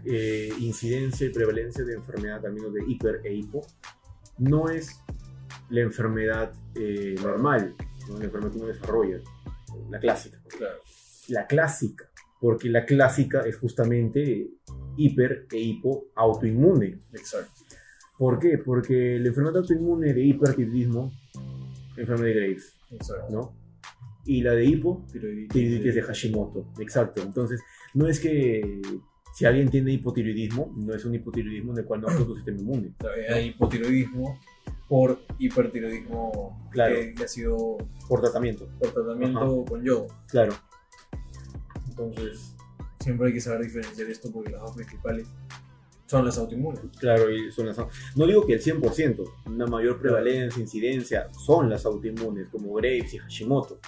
[0.05, 3.65] eh, incidencia y prevalencia de enfermedad, al menos de hiper e hipo,
[4.37, 4.99] no es
[5.69, 7.75] la enfermedad eh, normal,
[8.09, 8.17] ¿no?
[8.17, 9.19] la enfermedad que uno desarrolla,
[9.89, 10.41] la clásica.
[10.57, 10.79] Claro.
[11.27, 12.09] La clásica,
[12.39, 14.49] porque la clásica es justamente
[14.97, 16.99] hiper e hipo autoinmune.
[17.13, 17.63] Exacto.
[18.17, 18.57] ¿Por qué?
[18.57, 21.11] Porque la enfermedad autoinmune de hipertiroidismo,
[21.97, 23.33] enfermedad de Graves, Exacto.
[23.33, 23.61] ¿no?
[24.25, 25.49] Y la de hipo, Tiroiditis.
[25.49, 26.73] tiroiditis de Hashimoto.
[26.79, 27.23] Exacto.
[27.23, 27.61] Entonces,
[27.95, 28.81] no es que
[29.33, 32.59] si alguien tiene hipotiroidismo, no es un hipotiroidismo en el cual no actúa tu sistema
[32.59, 32.93] inmune.
[33.33, 34.39] Hay hipotiroidismo
[34.87, 36.95] por hipertiroidismo Claro.
[36.95, 37.77] que, que ha sido
[38.09, 38.67] Por tratamiento.
[38.79, 40.07] por tratamiento con yodo.
[40.29, 40.53] Claro.
[41.89, 42.55] Entonces,
[42.99, 45.27] siempre hay que saber diferenciar esto porque las dos principales
[46.07, 46.81] son las autoinmunes.
[46.99, 47.77] Claro, y son las.
[48.15, 53.17] No digo que el 100%, una mayor prevalencia, incidencia, son las autoinmunes, como Graves y
[53.17, 53.79] Hashimoto.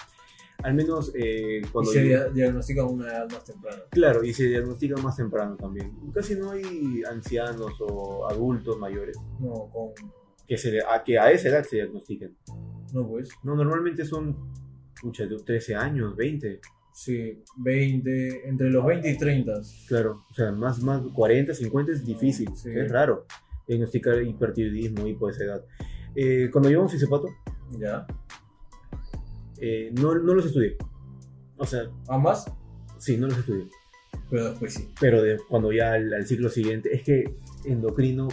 [0.64, 1.90] Al menos eh, cuando.
[1.90, 3.82] y se dia- diagnostica a una edad más temprana.
[3.90, 5.92] Claro, y se diagnostica más temprano también.
[6.12, 9.90] Casi no hay ancianos o adultos mayores No, con.
[10.48, 12.36] que, se, a, que a esa edad se diagnostiquen.
[12.92, 13.28] No, pues.
[13.42, 14.36] No, normalmente son,
[15.00, 16.60] pucha, de 13 años, 20.
[16.94, 19.52] Sí, 20, entre los 20 y 30.
[19.88, 22.70] Claro, o sea, más, más 40, 50 es difícil, Sí.
[22.72, 23.26] es raro
[23.66, 25.64] diagnosticar hipertiroidismo y por esa edad.
[26.14, 27.26] Eh, cuando llevamos fisiopato,
[27.78, 28.06] ¿Ya?
[29.66, 30.76] Eh, no, no los estudié.
[31.56, 32.46] O sea, Ambas,
[32.98, 33.66] sí, no los estudié.
[34.30, 34.88] pero después sí.
[35.00, 38.28] Pero de, cuando ya al, al ciclo siguiente, es que endocrino,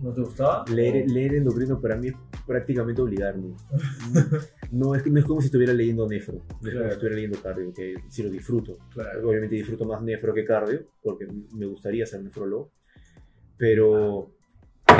[0.00, 0.64] ¿No te gustaba?
[0.70, 2.14] leer, leer endocrino para mí es
[2.46, 3.54] prácticamente obligarme.
[4.72, 6.88] No es, que- no es como si estuviera leyendo nefro, no es como Claro.
[6.88, 8.78] si estuviera leyendo cardio, que sí lo disfruto.
[8.92, 9.28] Claro.
[9.28, 12.72] Obviamente disfruto más nefro que cardio, porque me gustaría ser nefrólogo.
[13.56, 14.32] Pero,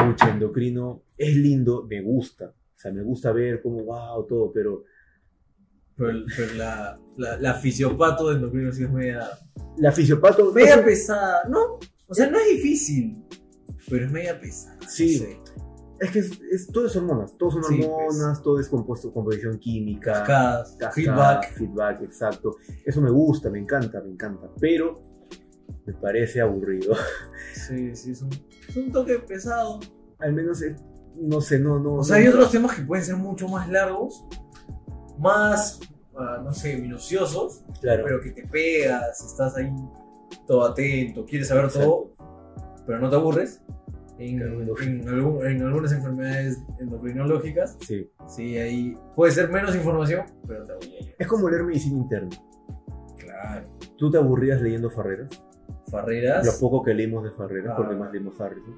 [0.06, 2.50] mucho endocrino es lindo, me gusta.
[2.50, 4.84] O sea, me gusta ver cómo, wow, todo, pero
[5.96, 6.12] Pero,
[6.56, 9.28] la, la, la fisiopato de endocrino sí es media.
[9.76, 10.52] la fisiopato.
[10.52, 11.78] Media no pesada, ¿no?
[12.08, 13.22] O sea, no es difícil,
[13.88, 14.76] pero es media pesada.
[14.82, 15.18] no Sí.
[15.18, 15.40] sé.
[16.00, 17.88] Es que es, es- todo es hormonas, todo son Sí, pues.
[17.88, 21.52] hormonas, todo es compuesto, composición química, Cascadas, cascada, feedback.
[21.54, 22.56] feedback, exacto.
[22.84, 25.00] Eso me gusta, me encanta, me encanta, pero
[25.86, 26.94] me parece aburrido.
[27.54, 28.30] Sí, sí, es un,
[28.68, 29.78] es un toque pesado.
[30.18, 30.74] Al menos, eh,
[31.16, 31.94] no sé, no, no.
[31.94, 34.24] O sea, no- hay otros temas que pueden ser mucho más largos,
[35.18, 35.80] más,
[36.16, 38.02] ah, no sé, minuciosos, Claro.
[38.04, 39.72] pero que te pegas, estás ahí
[40.46, 42.10] todo atento, quieres saber todo,
[42.86, 43.60] pero no te aburres.
[44.16, 48.08] En, en algún- en algunas enfermedades endocrinológicas, Sí.
[48.28, 51.14] sí, ahí puede ser menos información, pero te aburre.
[51.18, 52.30] Es como leer medicina interna.
[53.18, 53.66] Claro.
[53.98, 55.30] ¿Tú te aburrías leyendo Farreras?
[55.90, 56.46] Farreras.
[56.46, 57.76] Lo poco que leímos de Farreras, Ah.
[57.76, 58.76] porque más leímos Harrison.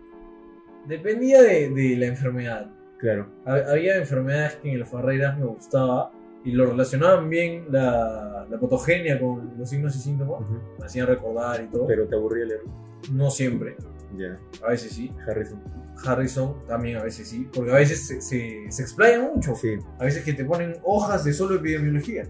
[0.86, 2.70] Dependía de, de la enfermedad.
[2.98, 3.28] Claro.
[3.44, 6.12] Ha- Había enfermedades que en el Farreras me gustaba
[6.46, 10.42] y lo relacionaban bien la, la patogenia con los signos y síntomas.
[10.42, 10.60] Ujú.
[10.78, 11.86] Me hacían recordar y todo.
[11.86, 12.70] Pero te aburría leerlo.
[13.12, 13.76] no siempre.
[14.16, 14.38] Ya.
[14.64, 15.12] A veces sí.
[15.26, 15.60] Harrison.
[16.04, 17.48] Harrison también a veces sí.
[17.52, 19.54] Porque a veces se, se, se explayan mucho.
[19.56, 19.76] Sí.
[19.98, 22.22] A veces que te ponen hojas de solo epidemiología.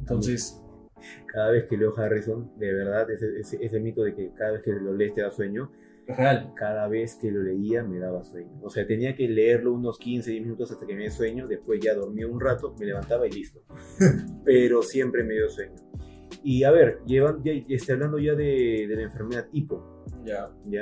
[0.00, 0.60] Entonces,
[1.26, 4.62] Cada vez que leo Harrison, de verdad, ese, ese, ese mito de que cada vez
[4.62, 5.70] que lo lees te da sueño,
[6.06, 6.52] real.
[6.54, 8.50] cada vez que lo leía me daba sueño.
[8.62, 11.80] O sea, tenía que leerlo unos 15, 10 minutos hasta que me dé sueño, después
[11.80, 13.60] ya dormía un rato, me levantaba y listo.
[14.44, 15.74] Pero siempre me dio sueño.
[16.42, 20.50] Y a ver, llevan, ya, este, hablando ya de, de la enfermedad hipo, Ya.
[20.66, 20.80] ¿ya?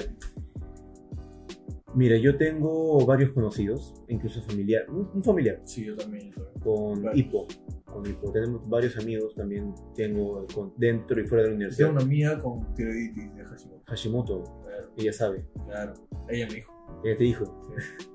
[1.94, 6.32] Mira, yo tengo varios conocidos, incluso familiar, un, un familiar Sí, yo también.
[6.62, 7.18] con Claro.
[7.18, 7.46] hipo.
[7.84, 8.32] Con hipo.
[8.32, 11.88] Tenemos varios amigos también, tengo con- dentro y fuera de la universidad.
[11.88, 13.82] Tengo una amiga con tiroiditis de Hashimoto.
[13.86, 14.61] Hashimoto,
[14.96, 15.94] ella sabe, claro.
[16.28, 16.72] Ella me dijo.
[17.04, 17.44] ella te dijo.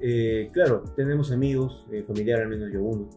[0.00, 3.08] Eh, claro, tenemos amigos, eh, familiar al menos yo uno.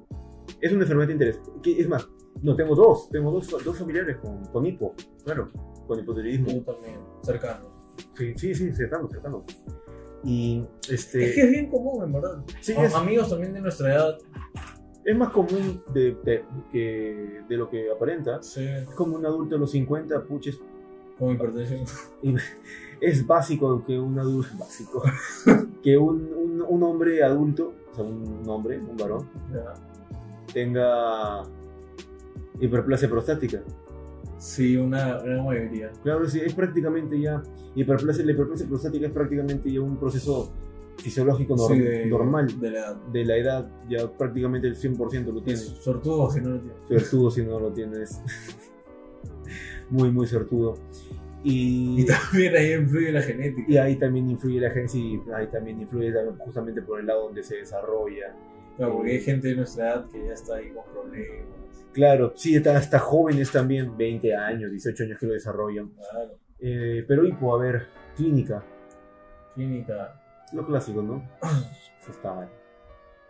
[0.59, 1.39] Es una enfermedad de interés.
[1.61, 2.07] ¿Qué- Es más,
[2.41, 5.49] no, tengo dos, tengo dos, dos familiares con, con hipo, claro,
[5.87, 6.47] con hipotiroidismo.
[6.47, 6.99] Yo también.
[7.21, 7.69] Cercano.
[8.17, 9.43] Sí, sí, sí, cercano, cercano.
[10.23, 12.43] Y este, Es que es bien común, en verdad.
[12.61, 14.17] sí, es, Amigos también de nuestra edad.
[15.05, 18.41] es más común de, de- que, de lo que aparenta.
[18.41, 18.63] Sí.
[18.63, 20.59] Es como un adulto de los 50, puches,
[22.99, 25.01] Es básico que un adulto, básico,
[25.84, 29.28] que un, un, un hombre adulto, o sea, un hombre, un varón,
[30.53, 31.43] tenga
[32.59, 33.61] hiperplasia prostática.
[34.38, 35.91] Sí, una gran mayoría.
[36.03, 37.41] Claro, sí, es prácticamente ya,
[37.76, 40.51] hiperplasia, la hiperplasia prostática es prácticamente ya un proceso
[40.97, 42.95] fisiológico norm- Sí, de- normal De la edad.
[43.11, 45.59] de la edad, ya prácticamente el 100% lo tiene.
[45.59, 46.76] sortudo si no lo tiene.
[46.88, 48.19] Suertudo si no lo tienes.
[49.91, 50.77] muy, muy suertudo.
[51.43, 53.71] Y, Y también ahí influye la genética.
[53.71, 57.43] y ahí también influye la gente, sí, ahí también influye justamente por el lado donde
[57.43, 58.35] se desarrolla.
[58.77, 61.47] Claro, porque hay gente de nuestra edad que ya está ahí con problemas.
[61.93, 65.89] Claro, sí, hasta, jóvenes también, 20 años, 18 años que lo desarrollan.
[65.89, 66.31] Claro.
[66.59, 68.63] Eh, pero hipo, a ver, clínica,
[69.55, 70.21] Clínica.
[70.53, 71.27] lo clásico, ¿no?
[72.01, 72.49] Eso está,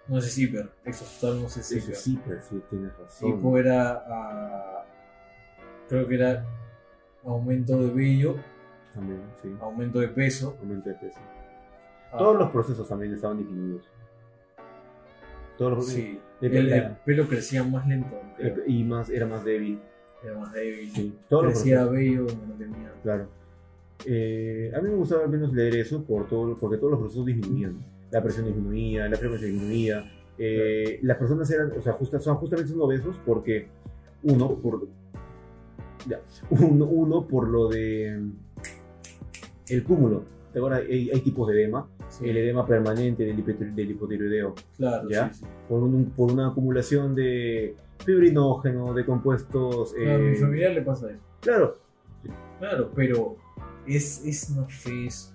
[0.08, 0.70] No sé si hiper.
[0.86, 1.96] Exostal no sé si eso hiper.
[1.96, 3.30] sí, pero sí, tienes razón.
[3.30, 4.81] Hipo era.
[5.92, 6.46] Creo que era
[7.26, 8.36] aumento de vello,
[8.94, 10.58] También, sí, aumento de peso.
[10.62, 11.20] aumento de peso.
[12.12, 13.84] ah, Todos los procesos también estaban disminuidos.
[15.58, 16.20] Todos los Sí.
[16.40, 18.20] de- El, pelo crecía más lento.
[18.38, 18.56] creo.
[18.66, 19.80] y más, era más débil.
[20.24, 20.90] Era más débil.
[20.92, 21.98] Sí, todos los Crecía procesos.
[22.00, 22.92] vello donde no tenía.
[23.04, 23.28] Claro.
[24.06, 27.26] Eh, a mí me gustaba al menos leer eso por todo, porque todos los procesos
[27.26, 27.78] disminuían.
[28.10, 30.12] La presión disminuía, la frecuencia disminuía.
[30.44, 33.68] eh, las personas eran, o sea, son justamente son obesos porque
[34.24, 34.88] uno, por,
[36.08, 38.20] ya, uno, uno por lo de
[39.70, 40.24] el cúmulo.
[40.56, 41.88] Ahora hay, hay tipos de edema.
[42.10, 44.54] Sí, El edema permanente del, hipotir- del hipotiroideo.
[44.76, 45.32] claro, ¿ya?
[45.32, 45.46] sí, sí.
[45.70, 47.76] Por, un- por una acumulación de
[48.06, 49.94] fibrinógeno, de compuestos.
[49.94, 51.20] Claro, a eh, mi familiar le pasa eso.
[51.40, 51.78] claro,
[52.60, 53.38] Claro, pero
[53.88, 55.34] es, es, no sé, es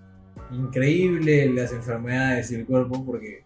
[0.53, 3.43] increíble las enfermedades y el cuerpo porque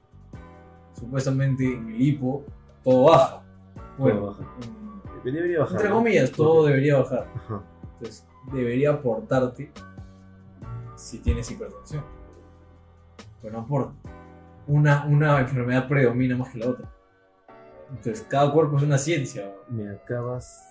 [0.93, 2.45] supuestamente en el hipo
[2.85, 3.43] todo baja.
[3.97, 4.43] Bueno, baja.
[5.25, 5.77] Debería bajar.
[5.77, 5.95] entre ¿no?
[5.97, 7.27] comillas, todo debería bajar.
[7.37, 7.63] Ajá.
[7.95, 9.71] Entonces, debería aportarte
[10.97, 12.05] si tienes hipertensión.
[13.43, 13.93] Pero no aporta.
[14.67, 16.91] Una, una enfermedad predomina más que la otra.
[17.91, 19.53] Entonces, cada cuerpo es una ciencia.
[19.69, 20.67] Me acabas.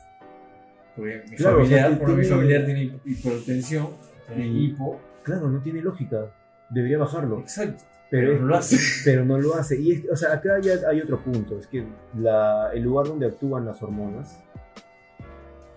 [0.95, 3.87] Porque mi, Claro, familiar, o sea, bueno, mi tiene- familiar tiene hipertensión,
[4.27, 4.99] tiene hipo.
[5.23, 6.31] Claro, no tiene lógica.
[6.69, 7.39] Debería bajarlo.
[7.39, 7.83] Exacto.
[8.11, 8.77] Pero, Pero no lo hace.
[9.05, 9.79] Pero no lo hace.
[9.79, 11.57] Y es- o sea, acá ya hay otro punto.
[11.59, 11.85] Es que
[12.17, 14.43] la- el lugar donde actúan las hormonas.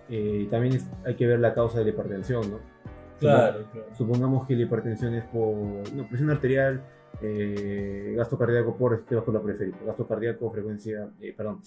[0.08, 2.58] eh, también es- hay que ver la causa de la hipertensión, ¿no?
[3.18, 3.86] Claro, claro.
[3.96, 5.54] Supongamos que la hipertensión es por
[5.94, 6.82] no, presión arterial,
[7.22, 11.60] eh, gasto cardíaco por este vascular periférico, gasto cardíaco, frecuencia, eh, perdón,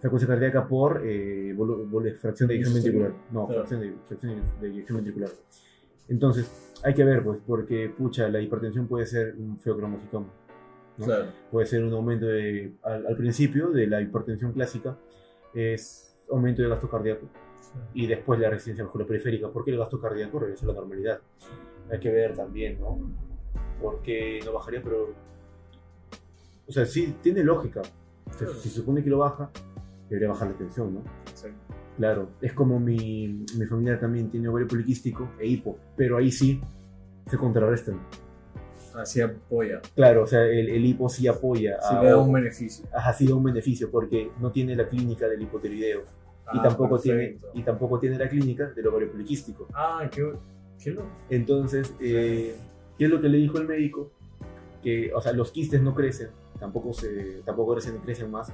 [0.00, 3.12] frecuencia cardíaca por eh, volu- volu- fracción de eyección ventricular.
[3.32, 3.60] No, claro.
[3.64, 5.30] fracción de, fracción de eyección ventricular.
[6.08, 10.26] Entonces, hay que ver, pues, porque, pucha, la hipertensión puede ser un feocromocitoma.
[10.98, 11.04] ¿no?
[11.04, 11.26] Claro.
[11.50, 14.96] Puede ser un aumento de, al, al principio de la hipertensión clásica,
[15.54, 17.28] es aumento de gasto cardíaco
[17.94, 19.48] y después la resistencia vasculoperiférica.
[19.50, 21.20] ¿Por qué el gasto cardíaco regresa a la normalidad?
[21.90, 22.98] Hay que ver también, ¿no?
[23.80, 25.14] Porque no bajaría, pero.
[26.66, 27.80] O sea, sí, tiene lógica.
[27.80, 28.54] O sea, Claro.
[28.54, 29.50] Si se supone que lo baja,
[30.08, 31.02] debería bajar la tensión, ¿no?
[31.96, 36.60] Claro, es como mi, mi familia también tiene ovario poliquístico e hipo, pero ahí sí
[37.26, 38.00] se contrarrestan.
[38.94, 39.80] Así apoya.
[39.94, 41.76] Claro, o sea, el, el hipo sí apoya.
[41.80, 42.84] Sí a- le da un beneficio.
[42.92, 46.00] ha sido un beneficio porque no tiene la clínica del hipotiroideo
[46.54, 49.68] y, Ah, tampoco tiene, y tampoco tiene la clínica del ovario poliquístico.
[49.72, 50.32] Ah, qué,
[50.82, 51.08] qué loco.
[51.30, 52.56] Entonces, eh,
[52.98, 54.10] ¿qué es lo que le dijo el médico?
[54.82, 56.28] Que, o sea, los quistes no crecen,
[56.58, 58.52] tampoco, se, tampoco crecen, crecen más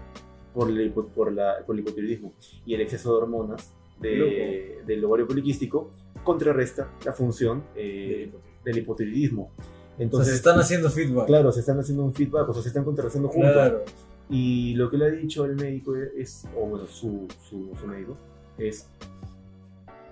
[0.55, 2.32] por el, por, la, por el hipotiroidismo
[2.66, 5.90] y el exceso de hormonas de- del ovario poliquístico
[6.24, 8.30] contrarresta la función eh,
[8.64, 9.51] del hipotiroidismo.
[9.57, 11.26] o sea, Entonces, se están haciendo feedback.
[11.26, 13.53] claro, se están haciendo un feedback, o sea, se están contrarrestando juntos.
[13.53, 13.84] Claro.
[14.30, 18.16] Y lo que le ha dicho el médico es, o bueno, su, su, su médico,
[18.59, 18.88] es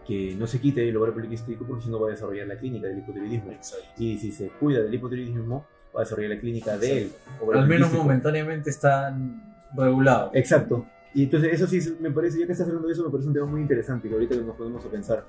[0.06, 2.86] que no se quite el ovario poliquístico porque si no va a desarrollar la clínica
[2.86, 3.50] del hipotiroidismo.
[3.52, 3.84] Exacto.
[3.98, 7.10] Y si se cuida del hipotiroidismo, va a desarrollar la clínica del
[7.42, 10.30] ovario Al menos momentáneamente están regulados.
[10.34, 10.86] Exacto.
[11.14, 13.34] Y entonces eso sí me parece, ya que estás hablando de eso, me parece un
[13.34, 15.24] tema muy interesante que ahorita nos podemos pensar.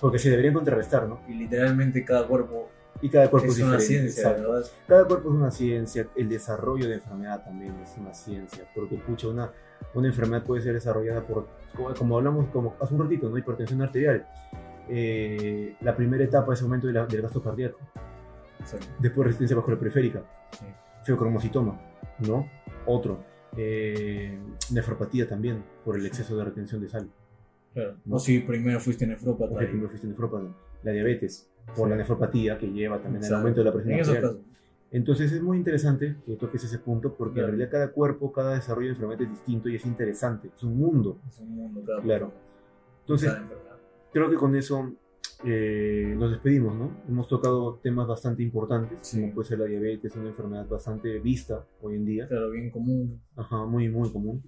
[0.00, 1.20] Porque se deberían contrarrestar, ¿no?
[1.28, 2.68] Y literalmente cada cuerpo
[3.00, 4.10] Y cada cuerpo es, es una diferente.
[4.12, 4.52] ciencia, exacto.
[4.52, 4.68] ¿verdad?
[4.86, 9.28] Cada cuerpo es una ciencia, el desarrollo de enfermedad también es una ciencia, porque pucha,
[9.28, 9.50] una,
[9.94, 11.46] una enfermedad puede ser desarrollada por,
[11.76, 13.38] como, como hablamos como hace un ratito, ¿no?
[13.38, 14.26] hipertensión arterial.
[14.88, 17.78] Eh, la primera etapa es aumento de la- del gasto cardíaco,
[18.60, 18.86] Exacto.
[18.98, 20.64] después resistencia vasculoperiférica, Sí.
[21.04, 21.80] feocromocitoma,
[22.26, 22.48] ¿no?
[22.86, 23.18] Otro,
[23.56, 24.38] eh,
[24.72, 27.08] nefropatía también, por el exceso de retención de sal.
[27.74, 27.96] Claro.
[28.08, 29.50] O si primero fuiste nefrópata.
[29.50, 30.46] Porque y- primero fuiste nefrópata.
[30.82, 31.90] La diabetes, por Sí.
[31.90, 34.36] la nefropatía que lleva también al aumento de la presión En esos arterial.
[34.38, 34.48] casos.
[34.90, 37.48] Entonces es muy interesante que toques ese punto porque Claro.
[37.48, 40.50] en realidad cada cuerpo, cada desarrollo de enfermedad es distinto y es interesante.
[40.56, 41.18] Es un mundo.
[41.28, 42.32] Es un mundo cada Claro.
[43.00, 43.32] Entonces
[44.12, 44.92] creo que con eso
[45.44, 46.90] eh, nos despedimos, ¿no?
[47.08, 49.20] Hemos tocado temas bastante importantes, Sí.
[49.20, 52.26] como puede ser la diabetes, una enfermedad bastante vista hoy en día.
[52.28, 53.20] Claro, bien común.
[53.36, 54.42] Ajá, muy, muy común.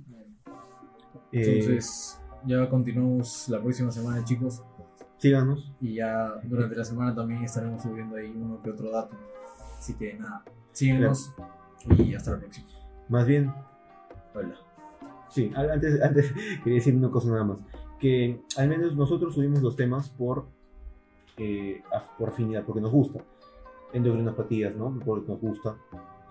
[1.32, 4.62] Eh, Entonces, ya continuamos la próxima semana, chicos.
[5.18, 5.70] síganos.
[5.80, 9.14] Y ya durante la semana también estaremos subiendo ahí uno que otro dato.
[9.78, 11.32] Así que nada, síguenos
[11.99, 12.66] y hasta la próxima.
[13.09, 13.53] Más bien,
[14.34, 14.55] Hola.
[15.30, 16.32] sí, antes, antes
[16.64, 17.61] quería decir una cosa nada más.
[17.99, 20.47] Que al menos nosotros subimos los temas por,
[21.41, 21.82] eh,
[22.18, 23.24] por afinidad, porque nos gusta.
[23.93, 24.97] Endocrinopatías, ¿no?
[25.05, 25.76] Porque nos gusta,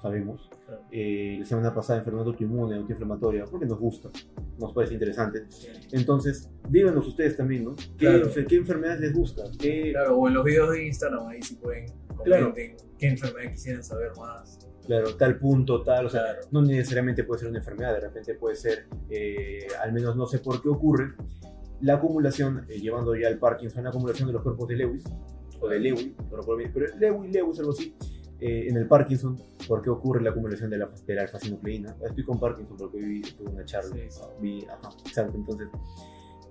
[0.02, 0.50] sabemos.
[0.92, 4.10] Eh, la semana pasada enfermedad autoinmune, autoinflamatoria, porque nos gusta,
[4.58, 5.44] nos parece interesante.
[5.92, 7.76] Entonces, díganos ustedes también, ¿no?
[7.76, 8.30] ¿Qué, Claro.
[8.48, 9.44] qué enfermedades les gusta?
[9.60, 11.86] ¿Qué, Claro, o en los videos de Instagram ahí si pueden
[12.24, 12.54] Claro.
[12.54, 12.76] qué
[13.08, 14.60] enfermedad quisieran saber más.
[14.86, 16.40] claro, tal punto, tal, o sea, Claro.
[16.52, 20.40] no necesariamente puede ser una enfermedad, de repente puede ser, eh, al menos no sé
[20.40, 21.14] por qué ocurre,
[21.82, 25.04] la acumulación, eh, llevando ya al Parkinson, la acumulación de los cuerpos de Lewis,
[25.62, 27.94] o de Lewy, no recuerdo bien, pero Lewy, Lewis, algo así,
[28.40, 31.96] eh, en el Parkinson, ¿por qué ocurre la acumulación de la, de la alfa-sinucleína?
[32.06, 34.22] Estoy con Parkinson porque hoy tuve una charla, Sí, sí.
[34.42, 35.68] vi, ajá, exacto, entonces,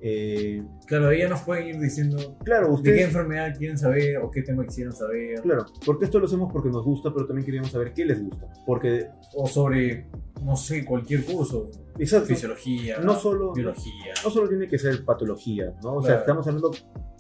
[0.01, 4.31] eh, Claro, ya nos pueden ir diciendo claro, de qué ustedes, enfermedad quieren saber o
[4.31, 5.41] qué tema quisieran saber.
[5.43, 8.47] claro, porque esto lo hacemos porque nos gusta, pero también queríamos saber qué les gusta,
[8.67, 10.07] porque, O sobre,
[10.43, 11.71] no sé, cualquier curso.
[11.99, 14.13] exacto, Fisiología, no solo, biología.
[14.25, 15.97] no solo tiene que ser patología, ¿no?
[15.97, 16.71] O sea, estamos hablando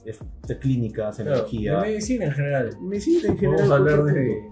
[0.05, 0.17] de,
[0.47, 2.71] de clínica, Claro, de medicina en general.
[2.81, 3.57] medicina en general.
[3.69, 4.43] Vamos a hablar desde,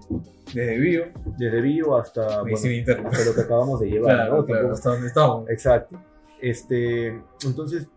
[0.53, 1.03] desde bio,
[1.37, 4.45] desde bio hasta, medicina bueno, hasta lo que acabamos de llevar, Claro, ¿no?
[4.45, 5.49] claro, hasta donde estamos.
[5.49, 5.99] Exacto.
[6.41, 7.07] Este,
[7.45, 7.87] entonces,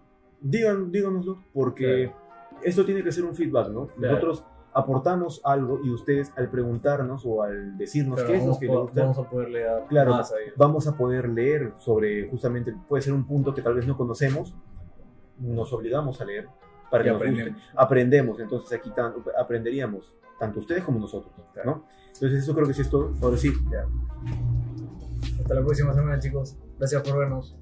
[0.41, 2.13] digan, díganoslo, porque
[2.63, 3.87] esto tiene que ser un feedback, ¿no?
[3.87, 4.15] Claro.
[4.15, 8.67] Nosotros aportamos algo y ustedes al preguntarnos o al decirnos Claro, qué es lo que
[8.67, 10.11] les gusta, vamos a poderle dar Claro.
[10.13, 13.97] más vamos a poder leer sobre justamente, puede ser un punto que tal vez no
[13.97, 14.55] conocemos,
[15.39, 16.49] nos obligamos a leer
[16.91, 17.31] para que nos guste.
[17.33, 17.63] aprendemos.
[17.77, 21.33] Aprendemos, entonces aquí tan- aprenderíamos, tanto ustedes como nosotros,
[21.65, 21.85] ¿no?
[22.15, 23.13] Entonces eso creo que sí es todo.
[23.23, 23.87] Ahora sí, ya.
[25.41, 26.57] Hasta la próxima semana, chicos.
[26.79, 27.57] Gracias por vernos.